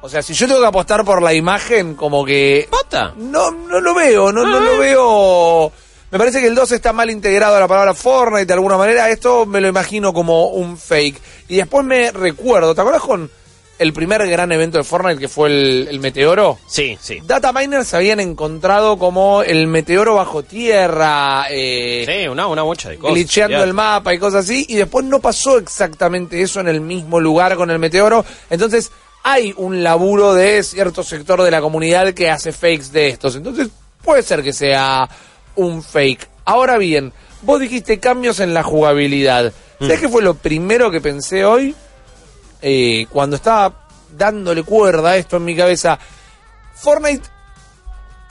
O 0.00 0.08
sea, 0.08 0.22
si 0.22 0.32
yo 0.32 0.46
tengo 0.46 0.60
que 0.60 0.66
apostar 0.66 1.04
por 1.04 1.20
la 1.22 1.34
imagen, 1.34 1.94
como 1.94 2.24
que 2.24 2.68
¿Pata? 2.70 3.12
no, 3.16 3.50
no 3.50 3.80
lo 3.80 3.94
veo, 3.94 4.30
no, 4.32 4.44
no 4.46 4.58
Ah. 4.58 4.60
lo 4.60 4.78
veo. 4.78 5.72
Me 6.10 6.18
parece 6.18 6.40
que 6.40 6.46
el 6.46 6.54
2 6.54 6.72
está 6.72 6.92
mal 6.92 7.10
integrado 7.10 7.56
a 7.56 7.60
la 7.60 7.68
palabra 7.68 7.92
Fortnite 7.94 8.46
de 8.46 8.54
alguna 8.54 8.76
manera. 8.78 9.10
Esto 9.10 9.44
me 9.44 9.60
lo 9.60 9.68
imagino 9.68 10.12
como 10.14 10.48
un 10.48 10.78
fake. 10.78 11.20
Y 11.48 11.56
después 11.56 11.84
me 11.84 12.10
recuerdo, 12.12 12.74
¿te 12.74 12.80
acuerdas 12.80 13.02
con 13.02 13.30
el 13.78 13.92
primer 13.92 14.26
gran 14.26 14.50
evento 14.50 14.78
de 14.78 14.84
Fortnite 14.84 15.18
que 15.20 15.28
fue 15.28 15.48
el, 15.50 15.86
el 15.90 16.00
meteoro? 16.00 16.58
Sí, 16.66 16.96
sí. 17.00 17.20
Data 17.26 17.52
miners 17.52 17.92
habían 17.92 18.20
encontrado 18.20 18.98
como 18.98 19.42
el 19.42 19.66
meteoro 19.66 20.14
bajo 20.14 20.42
tierra, 20.42 21.44
eh, 21.50 22.04
Sí, 22.08 22.26
una, 22.26 22.46
una 22.46 22.62
bocha 22.62 22.88
de 22.88 22.96
cosas. 22.98 23.14
glitcheando 23.14 23.62
el 23.62 23.74
mapa 23.74 24.14
y 24.14 24.18
cosas 24.18 24.46
así, 24.46 24.64
y 24.68 24.76
después 24.76 25.04
no 25.04 25.20
pasó 25.20 25.58
exactamente 25.58 26.40
eso 26.40 26.58
en 26.60 26.68
el 26.68 26.80
mismo 26.80 27.20
lugar 27.20 27.54
con 27.56 27.70
el 27.70 27.78
meteoro. 27.78 28.24
Entonces 28.48 28.90
hay 29.24 29.52
un 29.58 29.82
laburo 29.82 30.32
de 30.32 30.62
cierto 30.62 31.02
sector 31.02 31.42
de 31.42 31.50
la 31.50 31.60
comunidad 31.60 32.14
que 32.14 32.30
hace 32.30 32.50
fakes 32.50 32.90
de 32.92 33.08
estos. 33.08 33.36
Entonces 33.36 33.68
puede 34.02 34.22
ser 34.22 34.42
que 34.42 34.54
sea 34.54 35.06
un 35.58 35.82
fake. 35.82 36.28
Ahora 36.44 36.78
bien, 36.78 37.12
vos 37.42 37.60
dijiste 37.60 38.00
cambios 38.00 38.40
en 38.40 38.54
la 38.54 38.62
jugabilidad. 38.62 39.52
¿Sabés 39.78 40.00
qué 40.00 40.08
fue 40.08 40.22
lo 40.22 40.34
primero 40.34 40.90
que 40.90 41.00
pensé 41.00 41.44
hoy? 41.44 41.74
Eh, 42.62 43.06
cuando 43.10 43.36
estaba 43.36 43.86
dándole 44.16 44.62
cuerda 44.64 45.10
a 45.10 45.16
esto 45.16 45.36
en 45.36 45.44
mi 45.44 45.54
cabeza. 45.54 45.98
Fortnite 46.74 47.28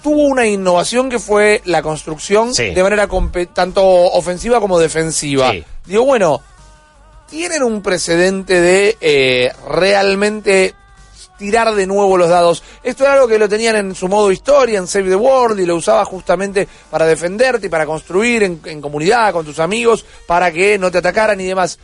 tuvo 0.03 0.23
una 0.23 0.45
innovación 0.47 1.09
que 1.09 1.19
fue 1.19 1.61
la 1.65 1.81
construcción 1.81 2.53
Sí. 2.53 2.71
de 2.73 2.83
manera 2.83 3.07
tanto 3.53 3.83
ofensiva 3.85 4.59
como 4.59 4.79
defensiva. 4.79 5.51
Sí. 5.51 5.63
Digo, 5.85 6.03
bueno, 6.05 6.41
tienen 7.29 7.63
un 7.63 7.81
precedente 7.81 8.59
de 8.61 8.97
eh, 9.01 9.51
realmente 9.69 10.75
tirar 11.37 11.73
de 11.73 11.87
nuevo 11.87 12.17
los 12.17 12.29
dados. 12.29 12.63
Esto 12.83 13.03
era 13.03 13.13
algo 13.13 13.27
que 13.27 13.39
lo 13.39 13.47
tenían 13.47 13.75
en 13.75 13.95
su 13.95 14.07
modo 14.07 14.31
historia, 14.31 14.79
en 14.79 14.87
Save 14.87 15.09
the 15.09 15.15
World, 15.15 15.59
y 15.59 15.65
lo 15.65 15.75
usaba 15.75 16.03
justamente 16.05 16.67
para 16.89 17.05
defenderte 17.05 17.67
y 17.67 17.69
para 17.69 17.85
construir 17.85 18.43
en, 18.43 18.59
en 18.65 18.81
comunidad, 18.81 19.33
con 19.33 19.45
tus 19.45 19.59
amigos, 19.59 20.05
para 20.25 20.51
que 20.51 20.77
no 20.77 20.91
te 20.91 20.97
atacaran 20.97 21.39
y 21.39 21.45
demás. 21.45 21.79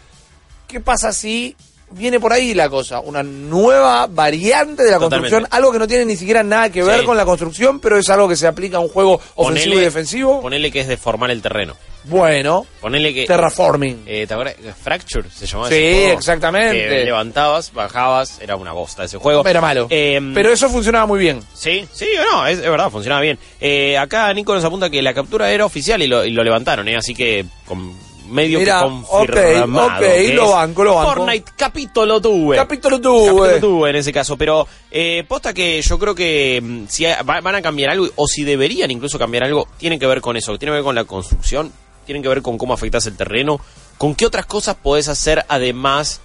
¿Qué 0.68 0.80
pasa 0.80 1.14
si 1.14 1.56
viene 1.94 2.20
por 2.20 2.34
ahí 2.34 2.54
la 2.54 2.70
cosa? 2.70 3.00
Una 3.00 3.24
nueva 3.24 4.08
variante 4.08 4.84
de 4.84 4.92
la 4.92 4.98
Totalmente. 5.00 5.30
construcción, 5.32 5.48
algo 5.52 5.72
que 5.72 5.80
no 5.80 5.88
tiene 5.88 6.06
ni 6.06 6.16
siquiera 6.16 6.44
nada 6.44 6.70
que 6.70 6.84
ver 6.84 7.02
Sí. 7.02 7.06
con 7.06 7.18
la 7.18 7.26
construcción, 7.26 7.80
pero 7.80 7.98
es 7.98 8.10
algo 8.10 8.28
que 8.28 8.36
se 8.36 8.48
aplica 8.48 8.78
a 8.78 8.80
un 8.82 8.90
juego 8.90 9.20
ofensivo 9.36 9.76
Ponele- 9.76 9.82
y 9.82 9.84
defensivo. 9.86 10.42
Ponele 10.42 10.72
que 10.72 10.82
es 10.82 10.88
deformar 10.88 11.32
el 11.32 11.42
terreno. 11.42 11.76
Bueno, 12.06 12.66
Ponele 12.82 13.14
que. 13.14 13.26
terraforming. 13.26 14.04
Eh, 14.06 14.28
¿te 14.28 14.34
acuerdas? 14.34 14.56
Fracture 14.84 15.30
se 15.30 15.46
llamaba 15.46 15.70
Sí, 15.70 15.76
ese 15.76 16.02
juego. 16.04 16.20
exactamente. 16.20 16.90
Que 16.90 17.06
levantabas, 17.06 17.72
bajabas, 17.72 18.40
era 18.42 18.58
una 18.58 18.74
bosta 18.74 19.06
ese 19.06 19.18
juego. 19.18 19.48
Era 19.48 19.62
malo. 19.62 19.88
Eh, 19.90 20.20
pero 20.34 20.52
eso 20.52 20.68
funcionaba 20.70 21.06
muy 21.06 21.20
bien. 21.20 21.40
Sí, 21.54 21.88
sí, 21.94 22.08
no, 22.32 22.46
es, 22.46 22.60
es 22.60 22.70
verdad, 22.70 22.90
funcionaba 22.90 23.22
bien. 23.22 23.40
Eh, 23.62 23.98
acá 23.98 24.34
Nico 24.34 24.54
nos 24.54 24.66
apunta 24.66 24.90
que 24.90 25.02
la 25.02 25.14
captura 25.14 25.50
era 25.50 25.66
oficial 25.66 26.02
y 26.02 26.08
lo, 26.08 26.26
y 26.26 26.32
lo 26.32 26.44
levantaron, 26.44 26.90
¿eh? 26.90 26.98
así 26.98 27.16
que 27.16 27.46
con 27.66 27.94
medio 28.28 28.60
Mira, 28.60 28.80
que 28.82 28.86
confirmado. 28.86 29.98
ok, 29.98 30.04
lo 30.34 30.52
banco, 30.52 30.84
lo 30.84 30.96
banco. 30.96 31.14
Fortnite 31.14 31.52
capítulo 31.58 32.22
tuve. 32.22 32.56
Capítulo 32.56 33.00
tuve. 33.02 33.26
Capítulo 33.28 33.60
tuve 33.60 33.90
en 33.90 33.96
ese 33.98 34.12
caso, 34.14 34.38
pero 34.38 34.68
eh, 34.92 35.24
posta 35.28 35.54
que 35.54 35.82
yo 35.82 36.00
creo 36.00 36.16
que 36.16 36.60
mm, 36.64 36.84
si 36.88 37.06
van 37.26 37.56
a 37.56 37.62
cambiar 37.62 37.92
algo, 37.92 38.08
o 38.16 38.28
si 38.28 38.44
deberían 38.44 38.92
incluso 38.92 39.18
cambiar 39.20 39.44
algo, 39.44 39.68
tiene 39.78 40.00
que 40.00 40.08
ver 40.08 40.22
con 40.22 40.38
eso, 40.38 40.58
tiene 40.58 40.72
que 40.72 40.76
ver 40.78 40.84
con 40.84 40.96
la 40.96 41.04
construcción, 41.06 41.72
tiene 42.06 42.22
que 42.22 42.28
ver 42.30 42.42
con 42.42 42.58
cómo 42.58 42.74
afectas 42.74 43.06
el 43.08 43.16
terreno, 43.18 43.60
con 43.98 44.16
qué 44.16 44.26
otras 44.26 44.46
cosas 44.46 44.76
podés 44.76 45.08
hacer 45.08 45.46
además 45.48 46.22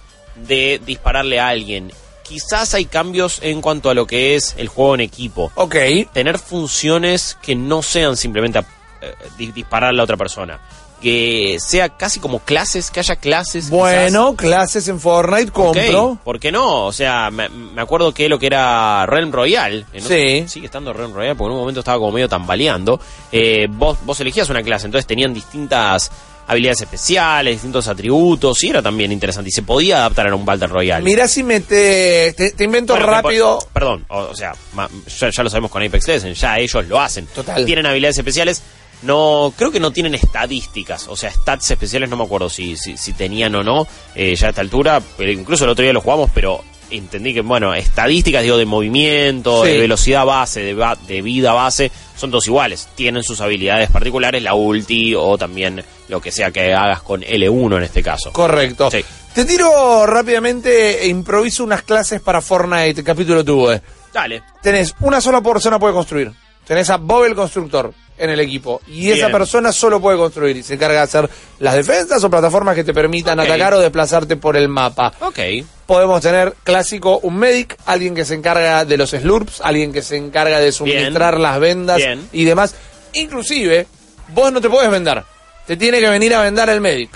de 0.47 0.81
dispararle 0.85 1.39
a 1.39 1.47
alguien. 1.49 1.91
Quizás 2.23 2.75
hay 2.75 2.85
cambios 2.85 3.39
en 3.41 3.59
cuanto 3.59 3.89
a 3.89 3.93
lo 3.95 4.05
que 4.05 4.35
es 4.35 4.53
el 4.57 4.67
juego 4.67 4.93
en 4.93 5.01
equipo 5.01 5.51
Ok. 5.55 5.75
tener 6.13 6.37
funciones 6.37 7.35
que 7.41 7.55
no 7.55 7.81
sean 7.81 8.15
simplemente 8.15 8.59
eh, 9.01 9.13
di- 9.37 9.51
disparar 9.51 9.89
a 9.89 9.93
la 9.93 10.03
otra 10.03 10.15
persona. 10.15 10.59
Que 11.01 11.57
sea 11.65 11.89
casi 11.89 12.19
como 12.19 12.39
clases, 12.39 12.91
que 12.91 12.99
haya 12.99 13.15
clases. 13.15 13.69
Bueno, 13.69 14.35
clases 14.35 14.87
en 14.89 14.99
Fortnite, 14.99 15.51
compro. 15.51 16.03
Ok, 16.07 16.19
¿Por 16.25 16.39
qué 16.39 16.51
no? 16.51 16.85
O 16.85 16.91
sea, 16.91 17.31
me, 17.31 17.47
me 17.47 17.81
acuerdo 17.81 18.13
que 18.13 18.27
lo 18.27 18.37
que 18.37 18.47
era 18.47 19.05
Realm 19.05 19.31
Royale. 19.31 19.85
no 19.93 20.01
Sí. 20.07 20.43
Sigue 20.47 20.65
estando 20.65 20.91
Realm 20.91 21.13
Royale 21.13 21.35
porque 21.35 21.47
en 21.49 21.53
un 21.53 21.59
momento 21.61 21.79
estaba 21.79 21.97
como 21.99 22.11
medio 22.11 22.27
tambaleando. 22.27 22.99
eh, 23.31 23.67
vos, 23.69 23.97
vos 24.03 24.19
elegías 24.19 24.49
una 24.49 24.61
clase, 24.61 24.87
entonces 24.87 25.07
tenían 25.07 25.33
distintas 25.33 26.11
habilidades 26.47 26.81
especiales, 26.81 27.53
distintos 27.53 27.87
atributos, 27.87 28.63
y 28.63 28.69
era 28.69 28.81
también 28.81 29.11
interesante. 29.11 29.49
Y 29.49 29.51
se 29.51 29.61
podía 29.61 29.97
adaptar 29.99 30.27
a 30.29 30.35
un 30.35 30.43
Battle 30.43 30.65
Royale. 30.67 31.05
Mira 31.05 31.27
si 31.27 31.43
me 31.43 31.59
te, 31.59 32.33
te, 32.35 32.51
te 32.51 32.63
invento 32.63 32.93
Bueno, 32.93 33.05
rápido. 33.05 33.59
Perdón, 33.71 34.03
o, 34.09 34.17
o 34.21 34.35
sea, 34.35 34.53
ma- 34.73 34.89
ya, 35.19 35.29
ya 35.29 35.43
lo 35.43 35.49
sabemos 35.51 35.69
con 35.69 35.83
Apex 35.83 36.07
Legends, 36.07 36.41
ya 36.41 36.57
ellos 36.57 36.87
lo 36.87 36.99
hacen. 36.99 37.27
Total. 37.27 37.63
Tienen 37.65 37.85
habilidades 37.85 38.17
especiales. 38.17 38.63
No, 39.01 39.53
creo 39.55 39.71
que 39.71 39.79
no 39.79 39.91
tienen 39.91 40.15
estadísticas, 40.15 41.07
o 41.07 41.15
sea, 41.15 41.31
stats 41.31 41.71
especiales 41.71 42.09
no 42.09 42.17
me 42.17 42.23
acuerdo 42.25 42.49
si, 42.49 42.75
si, 42.75 42.97
si 42.97 43.13
tenían 43.13 43.55
o 43.55 43.63
no, 43.63 43.87
eh, 44.15 44.35
ya 44.35 44.47
a 44.47 44.49
esta 44.49 44.61
altura, 44.61 45.01
pero 45.17 45.31
incluso 45.31 45.63
el 45.63 45.69
otro 45.69 45.83
día 45.83 45.93
lo 45.93 46.01
jugamos, 46.01 46.29
pero 46.33 46.61
entendí 46.91 47.33
que, 47.33 47.41
bueno, 47.41 47.73
estadísticas, 47.73 48.43
digo, 48.43 48.57
de 48.57 48.65
movimiento, 48.65 49.63
Sí. 49.63 49.71
de 49.71 49.79
velocidad 49.79 50.25
base, 50.25 50.61
de, 50.61 50.95
de 51.07 51.21
vida 51.21 51.53
base, 51.53 51.91
son 52.17 52.31
todos 52.31 52.47
iguales. 52.47 52.89
Tienen 52.95 53.23
sus 53.23 53.39
habilidades 53.41 53.89
particulares, 53.89 54.41
la 54.43 54.53
ulti 54.55 55.13
o 55.15 55.37
también 55.37 55.83
lo 56.09 56.19
que 56.19 56.31
sea 56.31 56.51
que 56.51 56.73
hagas 56.73 57.01
con 57.01 57.21
L1 57.21 57.77
en 57.77 57.83
este 57.83 58.01
caso. 58.03 58.33
Correcto. 58.33 58.89
Sí. 58.91 59.05
Te 59.33 59.45
tiro 59.45 60.05
rápidamente 60.07 61.03
e 61.03 61.07
improviso 61.07 61.63
unas 61.63 61.83
clases 61.83 62.19
para 62.21 62.41
Fortnite, 62.41 63.03
capítulo 63.03 63.45
tuve. 63.45 63.81
Dale. 64.11 64.41
Tenés 64.61 64.95
una 65.01 65.21
sola 65.21 65.39
persona 65.41 65.77
puede 65.79 65.93
construir. 65.93 66.31
Tenés 66.65 66.89
a 66.89 66.97
Bob 66.97 67.25
el 67.25 67.35
constructor 67.35 67.93
en 68.19 68.29
el 68.29 68.39
equipo. 68.39 68.81
Y 68.87 69.09
esa 69.11 69.29
persona 69.29 69.71
solo 69.71 69.99
puede 69.99 70.17
construir 70.17 70.55
y 70.57 70.63
se 70.63 70.75
encarga 70.75 70.97
de 70.97 71.03
hacer 71.03 71.29
las 71.59 71.73
defensas 71.73 72.23
o 72.23 72.29
plataformas 72.29 72.75
que 72.75 72.83
te 72.83 72.93
permitan 72.93 73.39
atacar 73.39 73.73
o 73.73 73.79
desplazarte 73.79 74.35
por 74.35 74.55
el 74.57 74.67
mapa. 74.69 75.13
Ok. 75.21 75.39
Podemos 75.85 76.21
tener 76.21 76.53
clásico 76.63 77.19
un 77.19 77.37
medic, 77.37 77.75
alguien 77.85 78.13
que 78.13 78.25
se 78.25 78.35
encarga 78.35 78.85
de 78.85 78.97
los 78.97 79.09
slurps, 79.09 79.61
alguien 79.61 79.91
que 79.91 80.01
se 80.03 80.17
encarga 80.17 80.59
de 80.59 80.71
suministrar 80.71 81.39
las 81.39 81.59
vendas 81.59 81.97
Bien. 81.97 82.29
y 82.31 82.43
demás. 82.43 82.75
Inclusive, 83.13 83.87
vos 84.33 84.51
no 84.51 84.61
te 84.61 84.69
puedes 84.69 84.89
vender. 84.91 85.23
Te 85.65 85.77
tiene 85.77 85.99
que 85.99 86.09
venir 86.09 86.33
a 86.35 86.41
vender 86.41 86.69
el 86.69 86.81
medic. 86.81 87.09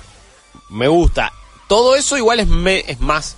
Me 0.69 0.87
gusta. 0.87 1.31
Todo 1.67 1.95
eso 1.95 2.17
igual 2.17 2.39
es, 2.39 2.47
me- 2.47 2.83
es 2.87 2.99
más 2.99 3.35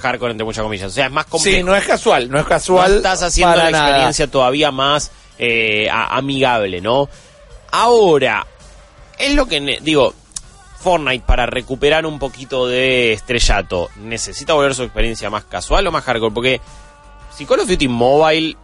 hardcore, 0.00 0.32
entre 0.32 0.44
muchas 0.44 0.62
comillas. 0.62 0.88
O 0.88 0.94
sea, 0.94 1.06
es 1.06 1.12
más 1.12 1.26
complejo. 1.26 1.56
Sí, 1.58 1.62
no 1.62 1.74
es 1.74 1.84
casual, 1.84 2.30
no 2.30 2.38
es 2.38 2.44
No 2.44 2.48
casual. 2.48 2.96
estás 2.96 3.22
haciendo 3.22 3.56
la 3.56 3.70
nada. 3.70 3.88
experiencia 3.88 4.26
todavía 4.30 4.70
más 4.70 5.10
eh, 5.38 5.88
a- 5.90 6.16
amigable, 6.16 6.80
¿no? 6.80 7.08
Ahora, 7.72 8.46
es 9.18 9.34
lo 9.34 9.46
que... 9.46 9.78
digo, 9.82 10.14
Fortnite 10.80 11.24
para 11.26 11.46
recuperar 11.46 12.06
un 12.06 12.18
poquito 12.18 12.66
de 12.68 13.12
estrellato, 13.12 13.88
¿necesita 13.96 14.54
volver 14.54 14.74
su 14.74 14.82
experiencia 14.84 15.28
más 15.30 15.44
casual 15.44 15.86
o 15.86 15.92
más 15.92 16.04
hardcore? 16.04 16.32
Porque 16.34 16.60
si 17.36 17.44
Call 17.46 17.60
of 17.60 17.68
Duty 17.68 17.88
Mobile 17.88 18.56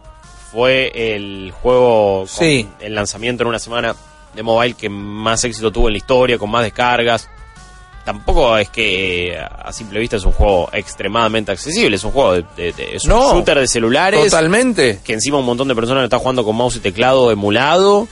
fue 0.51 0.91
el 1.15 1.51
juego 1.51 2.19
con 2.19 2.27
Sí. 2.27 2.67
el 2.79 2.95
lanzamiento 2.95 3.43
en 3.43 3.49
una 3.49 3.59
semana 3.59 3.95
de 4.33 4.43
mobile 4.43 4.75
que 4.75 4.89
más 4.89 5.43
éxito 5.43 5.71
tuvo 5.71 5.87
en 5.89 5.93
la 5.93 5.97
historia, 5.97 6.37
con 6.37 6.49
más 6.49 6.63
descargas, 6.63 7.29
tampoco 8.05 8.57
es 8.57 8.69
que 8.69 9.37
a 9.37 9.71
simple 9.71 9.99
vista 9.99 10.17
es 10.17 10.25
un 10.25 10.31
juego 10.33 10.69
extremadamente 10.73 11.51
accesible, 11.51 11.95
es 11.95 12.03
un 12.03 12.11
juego 12.11 12.33
de, 12.33 12.45
de- 12.57 12.73
de- 12.73 12.95
es 12.95 13.05
un 13.05 13.11
shooter 13.11 13.59
de 13.59 13.67
celulares 13.67 14.23
Totalmente. 14.25 14.99
que 15.03 15.13
encima 15.13 15.37
un 15.39 15.45
montón 15.45 15.67
de 15.67 15.75
personas 15.75 16.01
lo 16.01 16.05
están 16.05 16.19
jugando 16.19 16.43
con 16.43 16.55
mouse 16.55 16.75
y 16.75 16.79
teclado 16.79 17.31
emulado. 17.31 18.07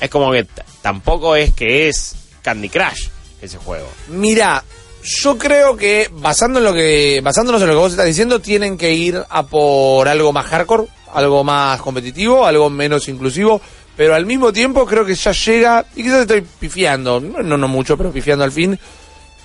Es 0.00 0.10
como 0.10 0.32
que 0.32 0.46
tampoco 0.80 1.36
es 1.36 1.52
que 1.52 1.88
es 1.88 2.14
Candy 2.42 2.68
Crush 2.68 3.08
ese 3.40 3.58
juego. 3.58 3.86
Mira, 4.08 4.62
yo 5.02 5.36
creo 5.38 5.76
que 5.76 6.08
basando 6.12 6.58
en 6.60 6.64
lo 6.64 6.72
que 6.72 7.20
basándonos 7.22 7.60
en 7.62 7.68
lo 7.68 7.74
que 7.74 7.78
vos 7.80 7.90
estás 7.92 8.06
diciendo, 8.06 8.40
tienen 8.40 8.78
que 8.78 8.92
ir 8.92 9.20
a 9.28 9.42
por 9.44 10.06
algo 10.08 10.32
más 10.32 10.46
hardcore, 10.46 10.86
algo 11.14 11.42
más 11.44 11.80
competitivo, 11.82 12.46
algo 12.46 12.70
menos 12.70 13.08
inclusivo, 13.08 13.60
pero 13.96 14.14
al 14.14 14.26
mismo 14.26 14.52
tiempo 14.52 14.86
creo 14.86 15.04
que 15.04 15.14
ya 15.16 15.32
llega 15.32 15.84
y 15.96 16.02
quizás 16.04 16.20
estoy 16.22 16.40
pifiando, 16.42 17.20
no, 17.20 17.56
no 17.58 17.68
mucho, 17.68 17.96
pero 17.96 18.10
pifiando 18.12 18.44
al 18.44 18.52
fin 18.52 18.78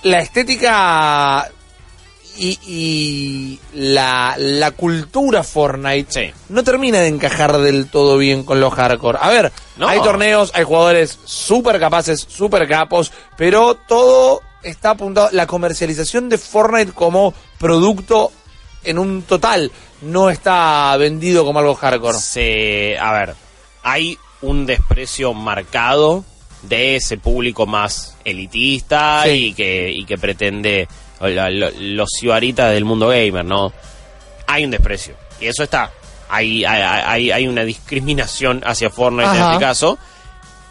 la 0.02 0.20
estética 0.20 1.50
y, 2.36 2.58
y 2.66 3.60
la, 3.74 4.34
la 4.38 4.70
cultura 4.70 5.42
Fortnite 5.42 6.12
Sí. 6.12 6.32
no 6.50 6.62
termina 6.62 7.00
de 7.00 7.08
encajar 7.08 7.58
del 7.58 7.88
todo 7.90 8.16
bien 8.16 8.44
con 8.44 8.60
los 8.60 8.72
hardcore. 8.74 9.18
A 9.20 9.28
ver, 9.28 9.52
No. 9.76 9.88
hay 9.88 10.00
torneos, 10.00 10.52
hay 10.54 10.62
jugadores 10.64 11.18
súper 11.24 11.80
capaces, 11.80 12.24
súper 12.28 12.68
capos, 12.68 13.12
pero 13.36 13.74
todo 13.74 14.40
está 14.62 14.90
apuntado. 14.90 15.30
La 15.32 15.46
comercialización 15.46 16.28
de 16.28 16.38
Fortnite 16.38 16.92
como 16.92 17.34
producto 17.58 18.30
en 18.84 18.98
un 19.00 19.22
total 19.22 19.72
no 20.02 20.30
está 20.30 20.96
vendido 20.96 21.44
como 21.44 21.58
algo 21.58 21.74
hardcore. 21.74 22.18
se, 22.18 22.96
a 22.98 23.12
ver, 23.12 23.34
hay 23.82 24.16
un 24.42 24.64
desprecio 24.66 25.34
marcado 25.34 26.24
de 26.62 26.96
ese 26.96 27.18
público 27.18 27.66
más 27.66 28.16
elitista 28.24 29.22
Sí. 29.24 29.30
y 29.30 29.52
que 29.54 29.90
y 29.92 30.04
que 30.04 30.18
pretende 30.18 30.88
la- 31.20 31.50
los 31.50 32.08
ciudaritas 32.10 32.72
del 32.72 32.84
mundo 32.84 33.08
gamer, 33.08 33.44
¿no? 33.44 33.72
Hay 34.46 34.64
un 34.64 34.70
desprecio 34.70 35.14
y 35.40 35.46
eso 35.46 35.62
está. 35.62 35.90
Hay, 36.30 36.64
hay, 36.64 36.82
hay, 36.82 37.30
hay 37.30 37.46
una 37.48 37.64
discriminación 37.64 38.60
hacia 38.66 38.90
Fortnite 38.90 39.30
en 39.30 39.42
este 39.44 39.58
caso 39.60 39.98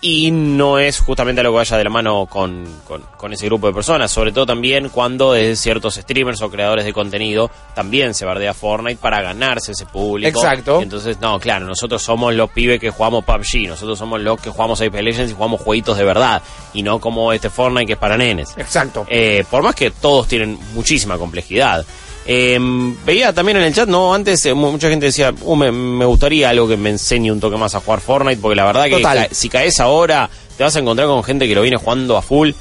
y 0.01 0.30
no 0.32 0.77
es 0.77 1.00
justamente 1.00 1.42
algo 1.42 1.54
que 1.54 1.58
vaya 1.58 1.77
de 1.77 1.84
la 1.84 1.89
mano 1.89 2.27
con, 2.27 2.66
con, 2.88 3.01
con 3.18 3.34
ese 3.34 3.48
grupo 3.48 3.68
de 3.68 3.74
personas, 3.74 4.12
sobre 4.12 4.32
todo 4.32 4.46
también 4.46 4.89
cuando 4.89 5.34
desde 5.34 5.56
ciertos 5.56 5.96
streamers 5.96 6.42
o 6.42 6.51
creadores 6.51 6.86
de 6.86 6.94
contenido 6.94 7.50
también 7.74 8.13
se 8.13 8.25
bardea 8.25 8.54
Fortnite 8.54 9.01
para 9.01 9.22
ganarse 9.22 9.72
ese 9.72 9.86
público. 9.86 10.39
Exacto. 10.39 10.82
Entonces, 10.82 11.20
no, 11.20 11.39
claro, 11.39 11.66
nosotros 11.66 12.01
somos 12.01 12.34
los 12.36 12.50
pibes 12.51 12.80
que 12.80 12.92
jugamos 12.92 13.24
PUBG, 13.25 13.68
nosotros 13.68 13.98
somos 13.98 14.22
los 14.22 14.39
que 14.39 14.50
jugamos 14.50 14.82
Apex 14.82 15.04
Legends 15.04 15.32
y 15.32 15.36
jugamos 15.36 15.62
jueguitos 15.62 15.98
de 15.98 16.04
verdad, 16.04 16.42
y 16.74 16.84
no 16.84 17.00
como 17.00 17.34
este 17.34 17.50
Fortnite 17.50 17.88
que 17.88 17.94
es 17.94 18.00
para 18.00 18.18
nenes. 18.18 18.54
Exacto. 18.58 19.06
Eh, 19.10 19.44
por 19.50 19.63
más 19.63 19.75
que 19.75 19.92
todos 19.92 20.27
tienen 20.27 20.60
muchísima 20.74 21.18
complejidad. 21.18 21.86
Eh, 22.30 22.60
veía 23.06 23.32
también 23.34 23.58
en 23.58 23.64
el 23.64 23.74
chat, 23.74 23.88
no, 23.88 24.14
antes 24.14 24.46
eh, 24.46 24.54
mu- 24.54 24.72
mucha 24.72 24.90
gente 24.90 25.06
decía, 25.06 25.34
"Uh, 25.42 25.56
me, 25.56 25.72
me 25.72 26.04
gustaría 26.06 26.50
algo 26.50 26.68
que 26.68 26.76
me 26.76 26.90
enseñe 26.90 27.32
un 27.32 27.40
toque 27.40 27.56
más 27.56 27.74
a 27.74 27.80
jugar 27.80 28.02
Fortnite, 28.02 28.42
porque 28.42 28.56
la 28.58 28.66
verdad 28.66 28.86
que 28.86 29.02
ca- 29.02 29.30
si 29.32 29.48
caes 29.48 29.80
ahora, 29.80 30.30
te 30.58 30.64
vas 30.64 30.76
a 30.76 30.80
encontrar 30.80 31.08
con 31.08 31.24
gente 31.24 31.48
que 31.48 31.56
lo 31.56 31.62
viene 31.62 31.78
jugando 31.78 32.18
a 32.18 32.22
full. 32.22 32.52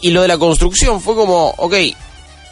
Y 0.00 0.10
lo 0.10 0.22
de 0.22 0.28
la 0.28 0.36
construcción 0.38 1.00
fue 1.00 1.14
como, 1.14 1.50
ok, 1.58 1.74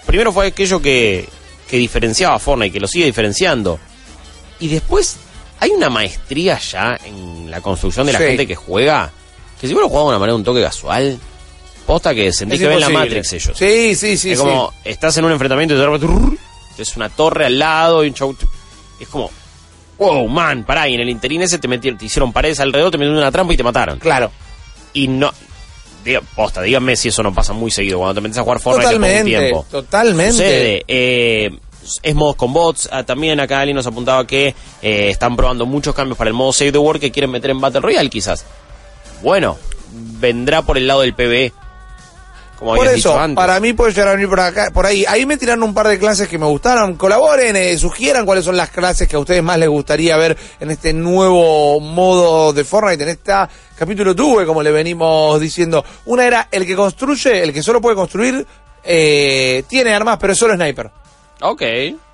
primero 0.06 0.32
fue 0.32 0.46
aquello 0.46 0.80
que, 0.80 1.28
que 1.68 1.78
diferenciaba 1.78 2.36
a 2.36 2.38
Fortnite, 2.38 2.72
que 2.72 2.80
lo 2.80 2.86
sigue 2.86 3.06
diferenciando. 3.06 3.80
Y 4.60 4.68
después 4.68 5.16
hay 5.58 5.70
una 5.70 5.90
maestría 5.90 6.58
ya 6.60 6.96
en 7.04 7.50
la 7.50 7.60
construcción 7.60 8.06
de 8.06 8.12
la 8.12 8.18
Sí. 8.20 8.24
gente 8.26 8.46
que 8.46 8.54
juega, 8.54 9.10
que 9.60 9.66
si 9.66 9.74
vos 9.74 9.82
lo 9.82 9.88
jugás 9.88 10.04
de 10.04 10.08
una 10.10 10.18
manera 10.20 10.36
un 10.36 10.44
toque 10.44 10.62
casual, 10.62 11.18
posta 11.86 12.14
que 12.14 12.32
sentís 12.32 12.60
Es 12.60 12.66
que 12.66 12.68
ven 12.68 12.80
la. 12.80 12.88
Matrix 12.88 13.32
ellos. 13.32 13.56
Sí, 13.56 13.94
sí, 13.94 14.16
sí. 14.16 14.32
es 14.32 14.38
sí. 14.38 14.44
como, 14.44 14.72
estás 14.84 15.16
en 15.16 15.24
un 15.24 15.32
enfrentamiento 15.32 15.74
y 15.74 15.98
trrr, 15.98 16.38
es 16.78 16.96
una 16.96 17.08
torre 17.08 17.46
al 17.46 17.58
lado 17.58 18.04
y 18.04 18.08
un 18.08 18.14
show. 18.14 18.36
Es 19.00 19.08
como, 19.08 19.30
wow, 19.98 20.26
man, 20.28 20.64
pará, 20.64 20.88
y 20.88 20.94
en 20.94 21.00
el 21.00 21.08
interín 21.08 21.42
ese 21.42 21.58
te, 21.58 21.68
metieron, 21.68 21.98
te 21.98 22.06
hicieron 22.06 22.32
paredes 22.32 22.60
alrededor, 22.60 22.90
te 22.90 22.98
metieron 22.98 23.18
una 23.18 23.32
trampa 23.32 23.54
y 23.54 23.56
te 23.56 23.62
mataron. 23.62 23.98
Claro. 23.98 24.30
Y 24.92 25.08
no. 25.08 25.32
Diga, 26.04 26.20
posta, 26.34 26.62
díganme 26.62 26.94
si 26.94 27.08
eso 27.08 27.22
no 27.22 27.34
pasa 27.34 27.52
muy 27.52 27.70
seguido. 27.70 27.98
Cuando 27.98 28.14
te 28.14 28.20
metes 28.20 28.38
a 28.38 28.42
jugar 28.42 28.60
Fortnite 28.60 28.90
de 28.90 28.96
un 28.96 29.02
Totalmente. 29.02 29.38
tiempo. 29.38 29.66
Totalmente. 29.70 30.32
Sucede. 30.32 30.84
Eh, 30.86 31.58
es 32.02 32.14
modos 32.14 32.36
con 32.36 32.52
bots. 32.52 32.88
Ah, 32.92 33.04
también 33.04 33.40
acá 33.40 33.60
alguien 33.60 33.76
nos 33.76 33.86
apuntaba 33.86 34.26
que 34.26 34.54
eh, 34.82 35.10
están 35.10 35.36
probando 35.36 35.66
muchos 35.66 35.94
cambios 35.94 36.16
para 36.16 36.28
el 36.28 36.34
modo 36.34 36.52
Save 36.52 36.72
the 36.72 36.78
World 36.78 37.00
que 37.00 37.10
quieren 37.10 37.30
meter 37.30 37.50
en 37.50 37.60
Battle 37.60 37.80
Royale, 37.80 38.10
quizás. 38.10 38.44
Bueno, 39.22 39.58
vendrá 39.92 40.62
por 40.62 40.78
el 40.78 40.86
lado 40.86 41.00
del 41.00 41.14
PvE. 41.14 41.52
Como 42.58 42.74
Por 42.74 42.86
eso, 42.86 42.96
dicho 42.96 43.18
antes. 43.18 43.36
para 43.36 43.60
mí 43.60 43.74
puede 43.74 43.92
llegar 43.92 44.08
a 44.08 44.12
venir 44.12 44.28
por 44.28 44.40
acá, 44.40 44.70
por 44.72 44.86
ahí. 44.86 45.04
Ahí 45.06 45.26
me 45.26 45.36
tiraron 45.36 45.62
un 45.62 45.74
par 45.74 45.88
de 45.88 45.98
clases 45.98 46.26
que 46.26 46.38
me 46.38 46.46
gustaron. 46.46 46.96
Colaboren, 46.96 47.54
eh, 47.54 47.76
sugieran 47.76 48.24
cuáles 48.24 48.44
son 48.44 48.56
las 48.56 48.70
clases 48.70 49.06
que 49.06 49.16
a 49.16 49.18
ustedes 49.18 49.42
más 49.42 49.58
les 49.58 49.68
gustaría 49.68 50.16
ver 50.16 50.36
en 50.58 50.70
este 50.70 50.92
nuevo 50.94 51.80
modo 51.80 52.52
de 52.54 52.64
Fortnite, 52.64 53.02
en 53.02 53.08
este 53.10 53.32
capítulo 53.76 54.14
tuve, 54.14 54.46
como 54.46 54.62
le 54.62 54.70
venimos 54.70 55.38
diciendo. 55.38 55.84
Una 56.06 56.26
era 56.26 56.48
el 56.50 56.66
que 56.66 56.74
construye, 56.74 57.42
el 57.42 57.52
que 57.52 57.62
solo 57.62 57.80
puede 57.80 57.96
construir, 57.96 58.46
eh, 58.82 59.62
tiene 59.68 59.92
armas, 59.92 60.16
pero 60.18 60.32
es 60.32 60.38
solo 60.38 60.54
sniper. 60.54 60.90
Ok. 61.42 61.62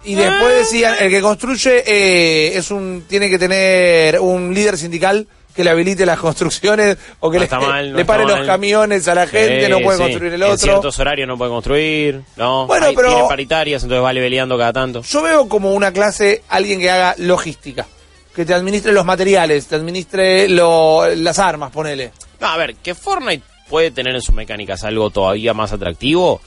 Y 0.05 0.15
después 0.17 0.57
decían, 0.57 0.97
el 0.99 1.09
que 1.09 1.21
construye 1.21 1.85
eh, 1.87 2.57
es 2.57 2.73
un 2.73 3.05
tiene 3.09 3.31
que 3.31 3.39
tener 3.39 4.19
un 4.19 4.53
líder 4.53 4.77
sindical 4.77 5.29
que 5.55 5.65
le 5.65 5.71
habilite 5.71 6.07
las 6.07 6.19
construcciones 6.19 6.97
o 7.21 7.31
que 7.31 7.39
No 7.39 7.45
le, 7.45 7.51
mal, 7.51 7.91
no 7.91 7.97
le 7.97 8.03
está 8.03 8.13
pare 8.13 8.25
los 8.27 8.47
camiones 8.47 9.07
a 9.09 9.15
la 9.15 9.27
gente, 9.27 9.67
Sí, 9.67 9.71
no 9.71 9.81
puede 9.81 9.99
sí. 9.99 10.03
construir 10.05 10.33
el 10.35 10.43
En 10.43 10.47
otro. 10.49 10.59
ciertos 10.59 10.99
horarios 10.99 11.29
no 11.29 11.37
puede 11.39 11.51
construir. 11.51 12.23
No. 12.37 12.67
Bueno, 12.67 12.87
Hay- 12.87 12.97
pero- 12.97 13.09
Tienen 13.11 13.29
paritarias, 13.29 13.83
entonces 13.83 14.03
vale 14.03 14.21
peleando 14.21 14.57
cada 14.57 14.73
tanto. 14.73 15.03
Yo 15.03 15.23
veo 15.23 15.49
como 15.49 15.73
una 15.73 15.93
clase 15.93 16.43
alguien 16.49 16.81
que 16.81 16.91
haga 16.91 17.15
logística, 17.19 17.87
que 18.35 18.45
te 18.47 18.55
administre 18.55 18.93
los 18.93 19.05
materiales, 19.05 19.67
te 19.67 19.75
administre 19.77 20.49
lo- 20.49 21.07
las 21.15 21.39
armas, 21.39 21.71
ponele. 21.71 22.13
No, 22.41 22.47
a 22.49 22.57
ver, 22.57 22.77
que 22.77 22.95
Fortnite 22.95 23.45
puede 23.69 23.91
tener 23.91 24.15
en 24.15 24.23
sus 24.23 24.35
mecánicas 24.35 24.85
algo 24.85 25.11
todavía 25.11 25.53
más 25.55 25.73
atractivo. 25.73 26.41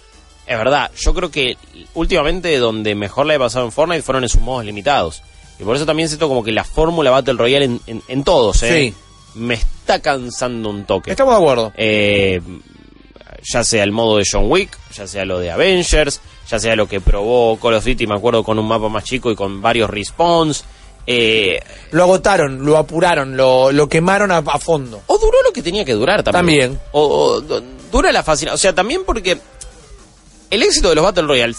Es 0.47 0.57
verdad, 0.57 0.91
yo 0.95 1.13
creo 1.13 1.31
que 1.31 1.57
últimamente 1.95 2.57
donde 2.59 2.93
mejor 2.95 3.25
le 3.25 3.35
he 3.35 3.39
pasado 3.39 3.65
en 3.65 3.71
Fortnite 3.71 4.03
fueron 4.03 4.23
en 4.23 4.29
sus 4.29 4.41
modos 4.41 4.65
limitados. 4.65 5.23
Y 5.59 5.63
por 5.63 5.75
eso 5.75 5.85
también 5.85 6.09
siento 6.09 6.27
como 6.27 6.43
que 6.43 6.51
la 6.51 6.63
fórmula 6.63 7.11
Battle 7.11 7.33
Royale 7.35 7.65
en, 7.65 7.81
en- 7.87 8.03
en 8.07 8.23
todos, 8.23 8.61
¿eh? 8.63 8.93
Sí. 8.93 9.39
Me 9.39 9.55
está 9.55 9.99
cansando 10.01 10.69
un 10.69 10.85
toque. 10.85 11.11
Estamos 11.11 11.33
de 11.35 11.41
acuerdo. 11.41 11.73
Eh, 11.77 12.41
ya 13.43 13.63
sea 13.63 13.83
el 13.83 13.91
modo 13.91 14.17
de 14.17 14.23
John 14.29 14.45
Wick, 14.49 14.77
ya 14.93 15.07
sea 15.07 15.23
lo 15.25 15.39
de 15.39 15.51
Avengers, 15.51 16.19
ya 16.49 16.59
sea 16.59 16.75
lo 16.75 16.87
que 16.87 16.99
probó 17.01 17.57
Call 17.59 17.75
of 17.75 17.85
Duty, 17.85 18.07
me 18.07 18.15
acuerdo, 18.15 18.43
con 18.43 18.57
un 18.59 18.67
mapa 18.67 18.89
más 18.89 19.03
chico 19.03 19.29
y 19.31 19.35
con 19.35 19.61
varios 19.61 19.89
respawns. 19.89 20.63
Eh, 21.07 21.59
Lo 21.91 22.01
agotaron, 22.03 22.65
lo 22.65 22.77
apuraron, 22.77 23.37
lo, 23.37 23.71
lo 23.71 23.87
quemaron 23.87 24.31
a, 24.31 24.37
a 24.37 24.57
fondo. 24.59 25.01
o 25.05 25.17
duró 25.19 25.37
lo 25.43 25.53
que 25.53 25.61
tenía 25.61 25.85
que 25.85 25.93
durar 25.93 26.23
también. 26.23 26.71
También. 26.71 26.81
O, 26.93 27.01
o 27.03 27.41
du- 27.41 27.63
dura 27.91 28.11
la 28.11 28.23
fascinación. 28.23 28.55
O 28.55 28.57
sea, 28.57 28.73
también 28.73 29.03
porque 29.05 29.37
el 30.49 30.63
éxito 30.63 30.89
de 30.89 30.95
los 30.95 31.03
Battle 31.03 31.23
Royale 31.27 31.53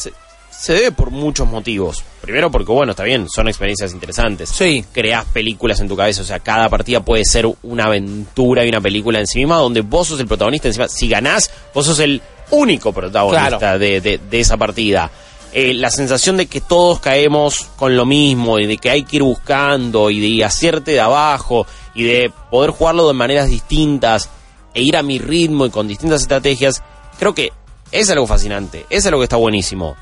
se, 0.58 0.72
debe 0.74 0.92
por 0.92 1.10
muchos 1.10 1.46
motivos. 1.48 2.02
Primero 2.20 2.50
porque, 2.50 2.72
bueno, 2.72 2.92
está 2.92 3.04
bien, 3.04 3.28
son 3.28 3.48
experiencias 3.48 3.92
interesantes. 3.92 4.48
Sí. 4.50 4.84
Creás 4.92 5.24
películas 5.26 5.80
en 5.80 5.88
tu 5.88 5.96
cabeza, 5.96 6.22
o 6.22 6.24
sea, 6.24 6.38
cada 6.40 6.68
partida 6.68 7.04
puede 7.04 7.24
ser 7.24 7.46
una 7.62 7.84
aventura 7.84 8.64
y 8.64 8.68
una 8.68 8.80
película 8.80 9.18
en 9.20 9.26
sí 9.26 9.38
misma 9.38 9.56
donde 9.56 9.80
vos 9.82 10.08
sos 10.08 10.20
el 10.20 10.26
protagonista. 10.26 10.68
Encima, 10.68 10.88
si 10.88 11.08
ganás, 11.08 11.50
vos 11.74 11.86
sos 11.86 11.98
el 12.00 12.20
único 12.50 12.92
protagonista 12.92 13.58
Claro. 13.58 13.78
de, 13.78 14.00
de- 14.00 14.18
de 14.18 14.40
esa 14.40 14.56
partida. 14.56 15.10
Eh, 15.52 15.72
la 15.72 15.90
sensación 15.90 16.36
de 16.36 16.46
que 16.46 16.60
todos 16.60 17.00
caemos 17.00 17.68
con 17.76 17.96
lo 17.96 18.04
mismo 18.04 18.58
y 18.58 18.66
de 18.66 18.76
que 18.76 18.90
hay 18.90 19.04
que 19.04 19.16
ir 19.16 19.22
buscando 19.22 20.10
y 20.10 20.36
de 20.38 20.44
hacerte 20.44 20.90
de 20.90 21.00
abajo 21.00 21.66
y 21.94 22.02
de 22.04 22.30
poder 22.50 22.72
jugarlo 22.72 23.06
de 23.08 23.14
maneras 23.14 23.48
distintas 23.48 24.28
e 24.74 24.82
ir 24.82 24.96
a 24.96 25.02
mi 25.02 25.18
ritmo 25.18 25.64
y 25.64 25.70
con 25.70 25.88
distintas 25.88 26.20
estrategias, 26.22 26.82
creo 27.18 27.34
que 27.34 27.52
es 27.90 28.10
algo 28.10 28.26
fascinante, 28.26 28.84
es 28.90 29.06
algo 29.06 29.20
que 29.20 29.24
está 29.24 29.36
buenísimo. 29.36 29.96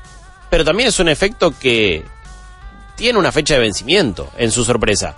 Pero 0.55 0.63
también 0.63 0.87
es 0.87 0.99
un 0.99 1.09
efecto 1.09 1.53
que 1.59 2.01
tiene 2.95 3.19
una 3.19 3.33
fecha 3.33 3.55
de 3.55 3.59
vencimiento 3.59 4.29
en 4.37 4.51
su 4.51 4.63
sorpresa. 4.63 5.13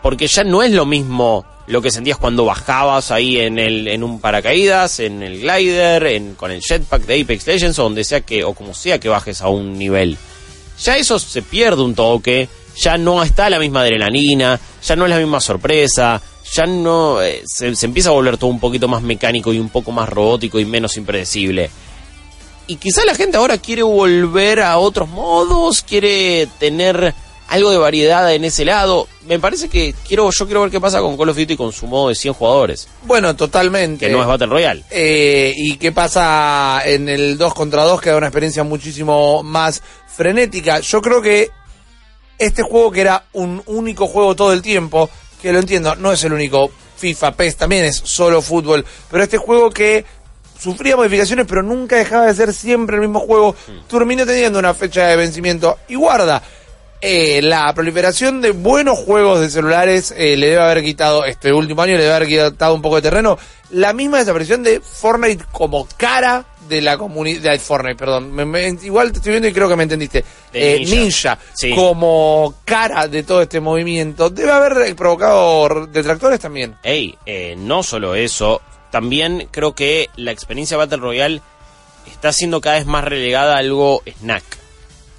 Porque 0.00 0.28
ya 0.28 0.44
no 0.44 0.62
es 0.62 0.70
lo 0.70 0.86
mismo 0.86 1.44
lo 1.66 1.82
que 1.82 1.90
sentías 1.90 2.18
cuando 2.18 2.44
bajabas 2.44 3.10
ahí 3.10 3.40
en 3.40 3.58
el 3.58 3.88
en 3.88 4.04
un 4.04 4.20
paracaídas, 4.20 5.00
en 5.00 5.24
el 5.24 5.40
glider, 5.40 6.06
en, 6.06 6.36
con 6.36 6.52
el 6.52 6.60
jetpack 6.60 7.02
de 7.02 7.20
Apex 7.20 7.48
Legends 7.48 7.80
o 7.80 7.82
donde 7.82 8.04
sea 8.04 8.20
que 8.20 8.44
o 8.44 8.54
como 8.54 8.74
sea 8.74 9.00
que 9.00 9.08
bajes 9.08 9.42
a 9.42 9.48
un 9.48 9.76
nivel. 9.76 10.16
Ya 10.80 10.96
eso 10.96 11.18
se 11.18 11.42
pierde 11.42 11.82
un 11.82 11.96
toque, 11.96 12.48
ya 12.76 12.96
no 12.96 13.24
está 13.24 13.50
la 13.50 13.58
misma 13.58 13.80
adrenalina, 13.80 14.60
ya 14.84 14.94
no 14.94 15.06
es 15.06 15.10
la 15.10 15.18
misma 15.18 15.40
sorpresa, 15.40 16.22
ya 16.54 16.64
no 16.64 17.20
eh, 17.20 17.42
se, 17.44 17.74
se 17.74 17.86
empieza 17.86 18.10
a 18.10 18.12
volver 18.12 18.38
todo 18.38 18.50
un 18.50 18.60
poquito 18.60 18.86
más 18.86 19.02
mecánico 19.02 19.52
y 19.52 19.58
un 19.58 19.68
poco 19.68 19.90
más 19.90 20.08
robótico 20.08 20.60
y 20.60 20.64
menos 20.64 20.96
impredecible. 20.96 21.70
Y 22.66 22.76
quizá 22.76 23.04
la 23.04 23.14
gente 23.14 23.36
ahora 23.36 23.58
quiere 23.58 23.82
volver 23.82 24.60
a 24.60 24.78
otros 24.78 25.08
modos, 25.08 25.82
quiere 25.82 26.48
tener 26.58 27.14
algo 27.48 27.70
de 27.70 27.78
variedad 27.78 28.34
en 28.34 28.44
ese 28.44 28.64
lado. 28.64 29.06
Me 29.26 29.38
parece 29.38 29.68
que 29.68 29.94
quiero 30.06 30.28
yo 30.36 30.46
quiero 30.46 30.62
ver 30.62 30.70
qué 30.72 30.80
pasa 30.80 31.00
con 31.00 31.16
Call 31.16 31.28
of 31.28 31.36
Duty 31.36 31.56
con 31.56 31.72
su 31.72 31.86
modo 31.86 32.08
de 32.08 32.16
100 32.16 32.34
jugadores, 32.34 32.88
Bueno, 33.04 33.36
totalmente. 33.36 34.06
que 34.06 34.12
no 34.12 34.20
es 34.20 34.26
Battle 34.26 34.48
Royale. 34.48 34.82
Eh, 34.90 35.52
¿Y 35.56 35.76
qué 35.76 35.92
pasa 35.92 36.80
en 36.84 37.08
el 37.08 37.38
2 37.38 37.54
contra 37.54 37.84
2? 37.84 38.00
Que 38.00 38.10
da 38.10 38.16
una 38.16 38.26
experiencia 38.26 38.64
muchísimo 38.64 39.44
más 39.44 39.80
frenética. 40.08 40.80
Yo 40.80 41.00
creo 41.00 41.22
que 41.22 41.50
este 42.38 42.62
juego 42.62 42.90
que 42.90 43.00
era 43.02 43.26
un 43.34 43.62
único 43.66 44.08
juego 44.08 44.34
todo 44.34 44.52
el 44.52 44.60
tiempo, 44.60 45.08
que 45.40 45.52
lo 45.52 45.60
entiendo, 45.60 45.94
no 45.94 46.10
es 46.12 46.24
el 46.24 46.32
único 46.32 46.70
FIFA, 46.96 47.32
PES, 47.32 47.56
también 47.56 47.84
es 47.84 47.96
solo 47.96 48.40
fútbol, 48.42 48.84
pero 49.10 49.22
este 49.22 49.36
juego 49.38 49.70
que 49.70 50.04
sufría 50.58 50.96
modificaciones 50.96 51.46
pero 51.48 51.62
nunca 51.62 51.96
dejaba 51.96 52.26
de 52.26 52.34
ser 52.34 52.52
siempre 52.52 52.96
el 52.96 53.02
mismo 53.02 53.20
juego, 53.20 53.54
terminó 53.88 54.24
teniendo 54.26 54.58
una 54.58 54.74
fecha 54.74 55.06
de 55.06 55.16
vencimiento. 55.16 55.78
Y 55.88 55.94
guarda, 55.96 56.42
eh, 57.00 57.40
la 57.42 57.72
proliferación 57.74 58.40
de 58.40 58.52
buenos 58.52 58.98
juegos 58.98 59.40
de 59.40 59.50
celulares 59.50 60.14
eh, 60.16 60.36
le 60.36 60.48
debe 60.48 60.62
haber 60.62 60.82
quitado, 60.82 61.24
este 61.24 61.52
último 61.52 61.82
año 61.82 61.96
le 61.96 62.02
debe 62.04 62.14
haber 62.14 62.28
quitado 62.28 62.74
un 62.74 62.82
poco 62.82 62.96
de 62.96 63.02
terreno. 63.02 63.38
La 63.70 63.92
misma 63.92 64.18
desaparición 64.18 64.62
de 64.62 64.80
Fortnite 64.80 65.44
como 65.52 65.86
cara 65.96 66.44
de 66.68 66.80
la 66.80 66.96
comunidad 66.98 67.52
de 67.52 67.58
Fortnite, 67.60 67.96
perdón. 67.96 68.32
Me- 68.32 68.44
me- 68.44 68.68
igual 68.82 69.12
te 69.12 69.18
estoy 69.18 69.32
viendo 69.32 69.48
y 69.48 69.52
creo 69.52 69.68
que 69.68 69.76
me 69.76 69.82
entendiste. 69.84 70.24
Eh, 70.52 70.78
Ninja. 70.80 70.94
Ninja, 70.96 71.38
Sí. 71.52 71.74
como 71.74 72.54
cara 72.64 73.06
de 73.08 73.22
todo 73.22 73.42
este 73.42 73.60
movimiento, 73.60 74.30
debe 74.30 74.50
haber 74.52 74.96
provocado 74.96 75.86
detractores 75.86 76.40
también. 76.40 76.76
Ey, 76.82 77.16
eh, 77.26 77.54
no 77.56 77.82
solo 77.84 78.14
eso, 78.16 78.60
también 78.90 79.48
creo 79.50 79.74
que 79.74 80.08
la 80.16 80.32
experiencia 80.32 80.76
Battle 80.76 80.98
Royale 80.98 81.40
está 82.10 82.32
siendo 82.32 82.60
cada 82.60 82.76
vez 82.76 82.86
más 82.86 83.04
relegada 83.04 83.56
a 83.56 83.58
algo 83.58 84.02
snack. 84.20 84.44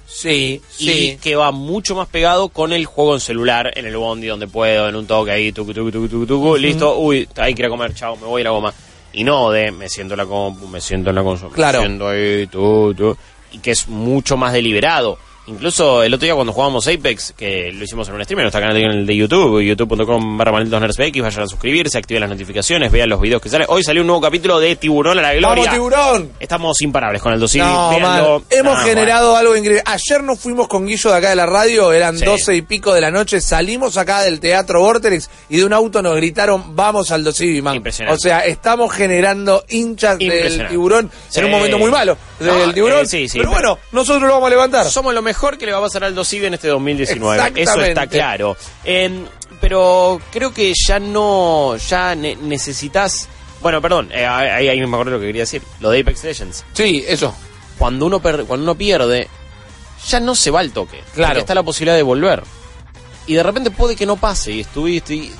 Sí, 0.06 0.62
Y 0.78 1.16
que 1.18 1.36
va 1.36 1.50
mucho 1.52 1.94
más 1.94 2.08
pegado 2.08 2.48
con 2.48 2.72
el 2.72 2.86
juego 2.86 3.14
en 3.14 3.20
celular, 3.20 3.70
en 3.76 3.84
el 3.86 3.96
bondi 3.96 4.26
donde 4.26 4.48
puedo, 4.48 4.88
en 4.88 4.96
un 4.96 5.06
toque 5.06 5.30
ahí, 5.32 5.52
tucu, 5.52 5.74
tucu, 5.74 5.90
tucu, 5.92 6.08
tucu, 6.08 6.26
tucu, 6.26 6.56
listo, 6.56 6.96
uy, 6.98 7.28
ahí 7.36 7.54
quiero 7.54 7.70
comer, 7.70 7.94
chao, 7.94 8.16
me 8.16 8.26
voy 8.26 8.40
a 8.40 8.44
la 8.44 8.50
goma. 8.50 8.72
Y 9.12 9.22
no 9.24 9.50
de 9.50 9.70
me 9.70 9.88
siento 9.88 10.14
en 10.14 10.18
la 10.18 10.26
compu, 10.26 10.66
me 10.66 10.80
siento 10.80 11.10
en 11.10 11.16
la 11.16 11.22
consola, 11.22 11.54
Claro. 11.54 11.80
me 11.80 11.86
siento 11.86 12.08
ahí, 12.08 12.46
tu, 12.46 12.94
tu, 12.94 13.16
y 13.52 13.58
que 13.58 13.72
es 13.72 13.86
mucho 13.88 14.36
más 14.38 14.52
deliberado. 14.54 15.18
Incluso 15.48 16.02
el 16.02 16.12
otro 16.14 16.24
día 16.26 16.34
cuando 16.34 16.52
jugábamos 16.52 16.86
Apex, 16.86 17.32
que 17.36 17.72
lo 17.72 17.84
hicimos 17.84 18.08
en 18.08 18.14
un 18.14 18.24
stream, 18.24 18.40
en 18.40 18.44
nuestro 18.44 18.60
canal 18.60 19.06
de- 19.06 19.16
YouTube, 19.16 19.60
youtube.com 19.62 20.36
barra 20.36 20.52
vayan 20.52 20.84
a 20.84 21.46
suscribirse, 21.48 21.98
activen 21.98 22.20
las 22.20 22.30
notificaciones, 22.30 22.92
vean 22.92 23.08
los 23.08 23.20
videos 23.20 23.40
que 23.40 23.48
salen. 23.48 23.66
Hoy 23.70 23.82
salió 23.82 24.02
un 24.02 24.06
nuevo 24.08 24.20
capítulo 24.20 24.60
de 24.60 24.76
Tiburón 24.76 25.18
a 25.18 25.22
la 25.22 25.34
Gloria. 25.34 25.64
¡Vamos, 25.64 25.70
tiburón! 25.74 26.32
Estamos 26.38 26.80
imparables 26.82 27.22
con 27.22 27.32
el 27.32 27.40
dosidio. 27.40 27.64
No. 27.64 28.42
Hemos 28.50 28.78
generado 28.84 29.36
algo 29.36 29.56
increíble. 29.56 29.82
Ayer 29.86 30.22
nos 30.22 30.38
fuimos 30.38 30.68
con 30.68 30.86
Guillo 30.86 31.10
de 31.10 31.16
acá 31.16 31.30
de 31.30 31.36
la 31.36 31.46
radio, 31.46 31.92
eran 31.92 32.18
Sí. 32.18 32.24
doce 32.24 32.54
y 32.54 32.62
pico 32.62 32.92
de 32.92 33.00
la 33.00 33.10
noche, 33.10 33.40
salimos 33.40 33.96
acá 33.96 34.20
del 34.22 34.40
Teatro 34.40 34.80
Vortex 34.80 35.30
y 35.48 35.56
de 35.58 35.64
un 35.64 35.72
auto 35.72 36.02
nos 36.02 36.14
gritaron, 36.16 36.76
vamos 36.76 37.10
al 37.10 37.24
Dosivi, 37.24 37.62
man. 37.62 37.76
Impresionante. 37.76 38.14
O 38.16 38.18
sea, 38.20 38.44
estamos 38.44 38.92
generando 38.92 39.64
hinchas 39.68 40.18
del 40.18 40.68
tiburón 40.68 41.10
Sí. 41.28 41.38
en 41.40 41.46
un 41.46 41.50
momento 41.52 41.78
muy 41.78 41.90
malo 41.90 42.16
del 42.38 42.48
No, 42.68 42.72
tiburón. 42.74 43.04
eh, 43.04 43.06
sí, 43.06 43.26
pero- 43.32 43.50
bueno, 43.50 43.78
nosotros 43.92 44.22
lo 44.28 44.34
vamos 44.34 44.46
a 44.48 44.50
levantar. 44.50 44.86
Somos 44.86 45.14
lo 45.14 45.22
mejor 45.22 45.37
que 45.58 45.66
le 45.66 45.72
va 45.72 45.78
a 45.78 45.82
pasar 45.82 46.04
al 46.04 46.14
Dosivi 46.14 46.46
en 46.46 46.54
este 46.54 46.68
2019. 46.68 47.52
Eso 47.62 47.82
está 47.82 48.06
claro. 48.06 48.56
Eh, 48.84 49.24
pero 49.60 50.20
creo 50.32 50.52
que 50.52 50.72
ya 50.86 50.98
no. 50.98 51.76
Ya 51.76 52.14
ne- 52.14 52.36
necesitas. 52.36 53.28
Bueno, 53.60 53.80
perdón, 53.82 54.10
eh, 54.12 54.24
ahí, 54.26 54.68
ahí 54.68 54.78
me 54.80 54.86
acuerdo 54.86 55.12
lo 55.12 55.20
que 55.20 55.26
quería 55.26 55.42
decir. 55.42 55.62
Lo 55.80 55.90
de 55.90 56.00
Apex 56.00 56.24
Legends. 56.24 56.64
Sí, 56.72 57.04
eso. 57.06 57.34
Cuando 57.78 58.06
uno, 58.06 58.20
per- 58.20 58.44
cuando 58.44 58.64
uno 58.64 58.74
pierde, 58.76 59.28
ya 60.06 60.20
no 60.20 60.34
se 60.34 60.50
va 60.50 60.60
al 60.60 60.70
toque. 60.72 61.02
Claro. 61.14 61.40
Está 61.40 61.54
la 61.54 61.62
posibilidad 61.62 61.96
de 61.96 62.02
volver. 62.02 62.42
Y 63.26 63.34
de 63.34 63.42
repente 63.42 63.70
puede 63.70 63.94
que 63.96 64.06
no 64.06 64.16
pase 64.16 64.52
y 64.52 64.60
estuviste. 64.60 65.14
Y, 65.14 65.32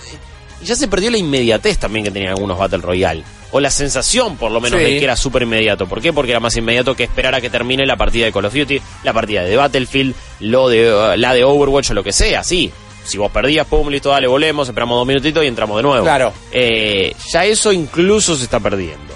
y 0.62 0.64
ya 0.64 0.74
se 0.76 0.88
perdió 0.88 1.10
la 1.10 1.18
inmediatez 1.18 1.78
también 1.78 2.04
que 2.04 2.10
tenían 2.10 2.32
algunos 2.32 2.58
Battle 2.58 2.78
Royale. 2.78 3.22
O 3.50 3.60
la 3.60 3.70
sensación, 3.70 4.36
por 4.36 4.50
lo 4.50 4.60
menos, 4.60 4.78
Sí. 4.78 4.84
de 4.84 4.98
que 4.98 5.04
era 5.04 5.16
súper 5.16 5.42
inmediato. 5.42 5.86
¿Por 5.86 6.02
qué? 6.02 6.12
Porque 6.12 6.32
era 6.32 6.40
más 6.40 6.56
inmediato 6.56 6.94
que 6.94 7.04
esperar 7.04 7.34
a 7.34 7.40
que 7.40 7.48
termine 7.48 7.86
la 7.86 7.96
partida 7.96 8.26
de 8.26 8.32
Call 8.32 8.44
of 8.44 8.54
Duty, 8.54 8.80
la 9.04 9.12
partida 9.14 9.42
de 9.42 9.56
Battlefield, 9.56 10.14
lo 10.40 10.68
de, 10.68 10.92
uh, 10.92 11.16
la 11.16 11.32
de 11.32 11.44
Overwatch 11.44 11.90
o 11.90 11.94
lo 11.94 12.04
que 12.04 12.12
sea, 12.12 12.44
sí. 12.44 12.70
Si 13.04 13.16
vos 13.16 13.32
perdías, 13.32 13.66
pum, 13.66 13.88
listo, 13.88 14.10
dale, 14.10 14.26
volvemos, 14.26 14.68
esperamos 14.68 14.98
dos 14.98 15.06
minutitos 15.06 15.42
y 15.42 15.46
entramos 15.46 15.78
de 15.78 15.82
nuevo. 15.82 16.04
Claro. 16.04 16.32
Eh, 16.52 17.14
ya 17.32 17.46
eso 17.46 17.72
incluso 17.72 18.36
se 18.36 18.44
está 18.44 18.60
perdiendo. 18.60 19.14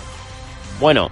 Bueno, 0.81 1.11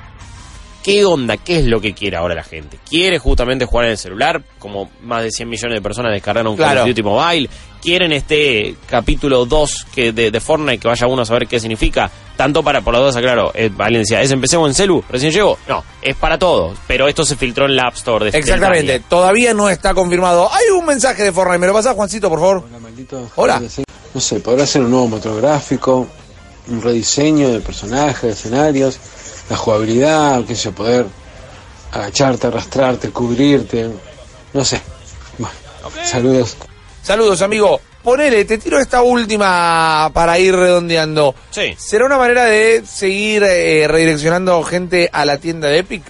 ¿qué 0.83 1.05
onda? 1.05 1.37
¿Qué 1.37 1.59
es 1.61 1.65
lo 1.67 1.81
que 1.81 1.93
quiere 1.95 2.17
ahora 2.17 2.35
la 2.35 2.45
gente? 2.45 2.79
¿Quiere 2.89 3.19
justamente 3.19 3.65
jugar 3.65 3.87
en 3.87 3.93
el 3.93 3.99
celular? 3.99 4.43
Como 4.59 4.91
más 5.03 5.23
de 5.23 5.31
100 5.31 5.49
millones 5.49 5.77
de 5.77 5.83
personas 5.83 6.13
descargaron 6.13 6.57
Call 6.57 6.67
Claro. 6.67 6.81
of 6.83 6.89
Duty 6.89 7.03
Mobile. 7.03 7.51
¿Quieren 7.83 8.13
este 8.13 8.75
capítulo 8.87 9.47
2 9.47 9.87
que 9.95 10.13
de, 10.13 10.31
de 10.31 10.41
Fortnite 10.41 10.79
que 10.79 10.89
vaya 10.89 11.07
uno 11.07 11.23
a 11.23 11.25
saber 11.25 11.47
qué 11.47 11.59
significa? 11.59 12.11
Tanto 12.37 12.63
para, 12.63 12.83
por 12.83 12.93
la 12.93 13.01
duda, 13.01 13.19
claro, 13.21 13.53
eh, 13.55 13.71
alguien 13.79 14.03
decía, 14.03 14.21
¿es 14.21 14.31
o 14.55 14.67
en 14.67 14.75
celu? 14.75 15.03
¿Recién 15.09 15.33
llegó? 15.33 15.59
No, 15.67 15.83
es 16.03 16.15
para 16.17 16.39
todos. 16.39 16.77
Pero 16.87 17.09
esto 17.09 17.25
se 17.25 17.37
filtró 17.37 17.65
en 17.67 17.77
la 17.77 17.85
App 17.89 17.95
Store 17.95 18.31
de 18.31 18.39
Exactamente, 18.39 18.85
Stadia. 18.99 19.09
todavía 19.09 19.55
no 19.55 19.71
está 19.71 19.95
confirmado. 19.95 20.51
Hay 20.53 20.67
un 20.79 20.85
mensaje 20.85 21.23
de 21.23 21.33
Fortnite, 21.33 21.59
¿me 21.59 21.67
lo 21.69 21.73
pasás, 21.73 21.95
Juancito, 21.95 22.29
por 22.29 22.39
favor? 22.41 22.65
Hola, 22.69 22.79
maldito. 22.81 23.31
Hola. 23.37 23.63
No 24.13 24.21
sé, 24.21 24.41
podrá 24.41 24.67
ser 24.67 24.83
un 24.83 24.91
nuevo 24.91 25.09
motor 25.09 25.41
gráfico, 25.41 26.07
un 26.69 26.83
rediseño 26.83 27.49
de 27.51 27.61
personajes, 27.61 28.23
de 28.23 28.31
escenarios, 28.31 28.99
la 29.51 29.57
jugabilidad, 29.57 30.45
qué 30.45 30.55
sé 30.55 30.63
yo, 30.65 30.73
poder 30.73 31.07
agacharte, 31.93 32.47
arrastrarte, 32.47 33.11
cubrirte, 33.11 33.91
no 34.53 34.65
sé. 34.65 34.81
Bueno, 35.37 35.55
saludos. 36.05 36.57
Saludos, 37.03 37.43
amigo. 37.43 37.81
Ponele, 38.03 38.45
te 38.47 38.57
tiro 38.57 38.79
esta 38.79 39.03
última 39.03 40.11
para 40.15 40.39
ir 40.39 40.55
redondeando. 40.55 41.35
Sí. 41.51 41.75
¿Será 41.77 42.07
una 42.07 42.17
manera 42.17 42.45
de 42.45 42.83
seguir 42.87 43.43
eh, 43.43 43.87
redireccionando 43.89 44.63
gente 44.63 45.11
a 45.13 45.25
la 45.27 45.37
tienda 45.37 45.69
de 45.69 45.79
Epic? 45.79 46.03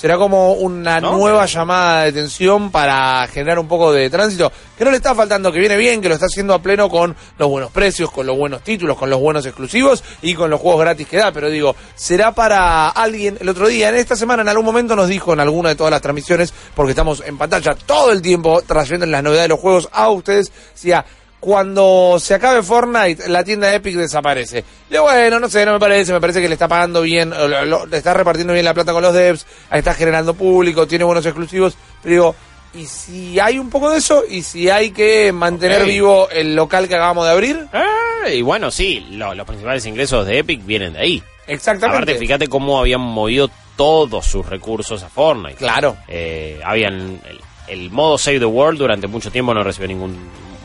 ¿Será 0.00 0.16
como 0.16 0.54
una 0.54 0.98
No, 0.98 1.18
nueva 1.18 1.44
llamada 1.44 2.04
de 2.04 2.08
atención 2.08 2.70
para 2.70 3.26
generar 3.26 3.58
un 3.58 3.68
poco 3.68 3.92
de 3.92 4.08
tránsito? 4.08 4.50
Que 4.78 4.82
no 4.82 4.90
le 4.90 4.96
está 4.96 5.14
faltando, 5.14 5.52
que 5.52 5.58
viene 5.58 5.76
bien, 5.76 6.00
que 6.00 6.08
lo 6.08 6.14
está 6.14 6.24
haciendo 6.24 6.54
a 6.54 6.62
pleno 6.62 6.88
con 6.88 7.14
los 7.36 7.50
buenos 7.50 7.70
precios, 7.70 8.10
con 8.10 8.26
los 8.26 8.34
buenos 8.34 8.64
títulos, 8.64 8.96
con 8.96 9.10
los 9.10 9.20
buenos 9.20 9.44
exclusivos 9.44 10.02
y 10.22 10.32
con 10.32 10.48
los 10.48 10.58
juegos 10.58 10.80
gratis 10.80 11.06
que 11.06 11.18
da. 11.18 11.32
Pero 11.32 11.50
digo, 11.50 11.76
¿será 11.94 12.32
para 12.32 12.88
alguien? 12.88 13.36
El 13.42 13.50
otro 13.50 13.68
día, 13.68 13.90
en 13.90 13.96
esta 13.96 14.16
semana, 14.16 14.40
en 14.40 14.48
algún 14.48 14.64
momento 14.64 14.96
nos 14.96 15.06
dijo 15.06 15.34
en 15.34 15.40
alguna 15.40 15.68
de 15.68 15.74
todas 15.74 15.90
las 15.90 16.00
transmisiones, 16.00 16.54
porque 16.74 16.92
estamos 16.92 17.22
en 17.26 17.36
pantalla 17.36 17.76
todo 17.84 18.10
el 18.10 18.22
tiempo 18.22 18.62
trayendo 18.62 19.04
las 19.04 19.22
novedades 19.22 19.44
de 19.44 19.48
los 19.48 19.60
juegos 19.60 19.90
a 19.92 20.08
ustedes, 20.08 20.50
decía, 20.72 21.04
cuando 21.40 22.18
se 22.20 22.34
acabe 22.34 22.62
Fortnite, 22.62 23.28
la 23.28 23.42
tienda 23.42 23.74
Epic 23.74 23.96
desaparece. 23.96 24.62
Digo, 24.90 25.04
bueno, 25.04 25.40
no 25.40 25.48
sé, 25.48 25.64
no 25.64 25.72
me 25.72 25.80
parece, 25.80 26.12
me 26.12 26.20
parece 26.20 26.40
que 26.40 26.48
le 26.48 26.54
está 26.54 26.68
pagando 26.68 27.00
bien, 27.02 27.30
lo- 27.30 27.64
lo- 27.64 27.86
le 27.86 27.96
está 27.96 28.12
repartiendo 28.14 28.52
bien 28.52 28.64
la 28.64 28.74
plata 28.74 28.92
con 28.92 29.02
los 29.02 29.14
devs, 29.14 29.46
ahí 29.70 29.78
está 29.78 29.94
generando 29.94 30.34
público, 30.34 30.86
tiene 30.86 31.04
buenos 31.04 31.24
exclusivos, 31.24 31.76
pero 32.02 32.12
digo, 32.12 32.34
¿y 32.74 32.86
si 32.86 33.40
hay 33.40 33.58
un 33.58 33.70
poco 33.70 33.90
de 33.90 33.98
eso? 33.98 34.22
¿Y 34.28 34.42
si 34.42 34.68
hay 34.68 34.90
que 34.90 35.32
mantener 35.32 35.84
vivo 35.86 36.28
el 36.30 36.54
local 36.54 36.86
que 36.88 36.94
acabamos 36.96 37.24
de 37.24 37.32
abrir? 37.32 37.66
Eh, 38.26 38.36
y 38.36 38.42
bueno, 38.42 38.70
sí, 38.70 39.00
lo- 39.12 39.34
los 39.34 39.46
principales 39.46 39.84
ingresos 39.86 40.26
de 40.26 40.38
Epic 40.38 40.64
vienen 40.64 40.92
de 40.92 41.00
ahí. 41.00 41.22
Exactamente. 41.46 41.96
Aparte, 42.02 42.14
fíjate 42.18 42.48
cómo 42.48 42.78
habían 42.78 43.00
movido 43.00 43.50
todos 43.76 44.26
sus 44.26 44.44
recursos 44.46 45.02
a 45.02 45.08
Fortnite. 45.08 45.56
Claro. 45.56 45.96
Eh, 46.06 46.60
habían 46.64 47.18
el, 47.26 47.40
el 47.66 47.90
modo 47.90 48.18
Save 48.18 48.40
the 48.40 48.44
World 48.44 48.78
durante 48.78 49.06
mucho 49.06 49.30
tiempo 49.32 49.54
no 49.54 49.64
recibió 49.64 49.88
ningún 49.88 50.16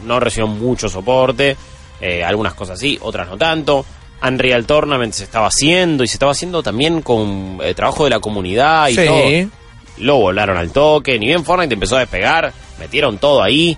no 0.06 0.20
recibió 0.20 0.48
mucho 0.48 0.88
soporte 0.90 1.56
eh, 2.02 2.24
algunas 2.24 2.54
cosas 2.54 2.80
sí 2.80 2.98
otras 3.02 3.28
no 3.28 3.38
tanto 3.38 3.86
Unreal 4.22 4.66
Tournament 4.66 5.14
se 5.14 5.24
estaba 5.26 5.48
haciendo 5.48 6.04
y 6.04 6.08
se 6.08 6.14
estaba 6.16 6.32
haciendo 6.32 6.64
también 6.64 7.02
con 7.02 7.60
eh, 7.62 7.74
trabajo 7.74 8.06
de 8.06 8.10
la 8.12 8.20
comunidad 8.20 8.88
y 8.90 8.96
Sí. 8.96 9.06
todo 9.06 9.66
lo 9.98 10.18
volaron 10.18 10.58
al 10.58 10.72
toque 10.72 11.18
ni 11.20 11.28
bien 11.28 11.44
Fortnite 11.46 11.74
empezó 11.74 11.96
a 11.98 12.00
despegar 12.00 12.54
metieron 12.80 13.18
todo 13.18 13.42
ahí 13.44 13.78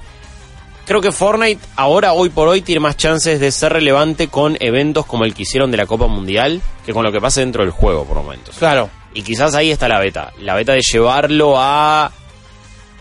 Creo 0.85 1.01
que 1.01 1.11
Fortnite 1.11 1.59
ahora, 1.75 2.13
hoy 2.13 2.29
por 2.29 2.47
hoy, 2.47 2.61
tiene 2.61 2.79
más 2.79 2.95
chances 2.95 3.41
de 3.41 3.51
ser 3.51 3.73
relevante 3.73 4.29
con 4.29 4.55
eventos 4.61 5.05
como 5.05 5.25
el 5.25 5.33
que 5.33 5.41
hicieron 5.41 5.69
de 5.69 5.75
la 5.75 5.85
Copa 5.85 6.07
Mundial 6.07 6.61
que 6.85 6.93
con 6.93 7.03
lo 7.03 7.11
que 7.11 7.19
pasa 7.19 7.41
dentro 7.41 7.61
del 7.63 7.71
juego 7.71 8.05
por 8.05 8.15
momentos. 8.15 8.55
Claro. 8.57 8.89
Y 9.13 9.21
quizás 9.21 9.53
ahí 9.53 9.69
está 9.69 9.89
la 9.89 9.99
beta. 9.99 10.31
La 10.39 10.55
beta 10.55 10.71
de 10.71 10.79
llevarlo 10.81 11.55
a 11.57 12.09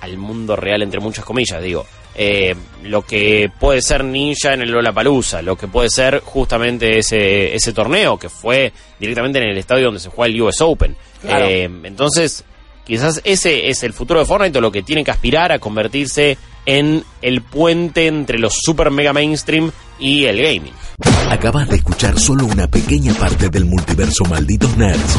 al 0.00 0.16
mundo 0.18 0.56
real, 0.56 0.82
entre 0.82 0.98
muchas 0.98 1.24
comillas, 1.24 1.62
digo. 1.62 1.86
Eh, 2.18 2.54
lo 2.84 3.02
que 3.02 3.50
puede 3.60 3.82
ser 3.82 4.02
Ninja 4.02 4.54
en 4.54 4.62
el 4.62 4.70
Lollapalooza, 4.70 5.42
lo 5.42 5.56
que 5.56 5.68
puede 5.68 5.90
ser 5.90 6.20
justamente 6.24 6.98
ese, 6.98 7.54
ese 7.54 7.74
torneo 7.74 8.18
que 8.18 8.30
fue 8.30 8.72
directamente 8.98 9.38
en 9.38 9.48
el 9.50 9.58
estadio 9.58 9.86
donde 9.86 10.00
se 10.00 10.08
juega 10.08 10.32
el 10.32 10.40
US 10.40 10.62
Open. 10.62 10.96
Claro. 11.20 11.44
Eh, 11.44 11.64
entonces, 11.84 12.42
quizás 12.86 13.20
ese 13.24 13.68
es 13.68 13.82
el 13.82 13.92
futuro 13.92 14.20
de 14.20 14.26
Fortnite, 14.26 14.56
o 14.56 14.60
lo 14.62 14.72
que 14.72 14.82
tiene 14.82 15.04
que 15.04 15.10
aspirar 15.10 15.52
a 15.52 15.58
convertirse 15.58 16.38
en 16.64 17.04
el 17.20 17.42
puente 17.42 18.06
entre 18.06 18.38
los 18.38 18.54
super 18.62 18.90
mega 18.90 19.12
mainstream 19.12 19.70
y 19.98 20.24
el 20.24 20.40
gaming. 20.40 20.72
Acabas 21.30 21.68
de 21.68 21.76
escuchar 21.76 22.18
solo 22.18 22.46
una 22.46 22.66
pequeña 22.66 23.12
parte 23.14 23.50
del 23.50 23.66
multiverso 23.66 24.24
Malditos 24.24 24.74
Nerds. 24.76 25.18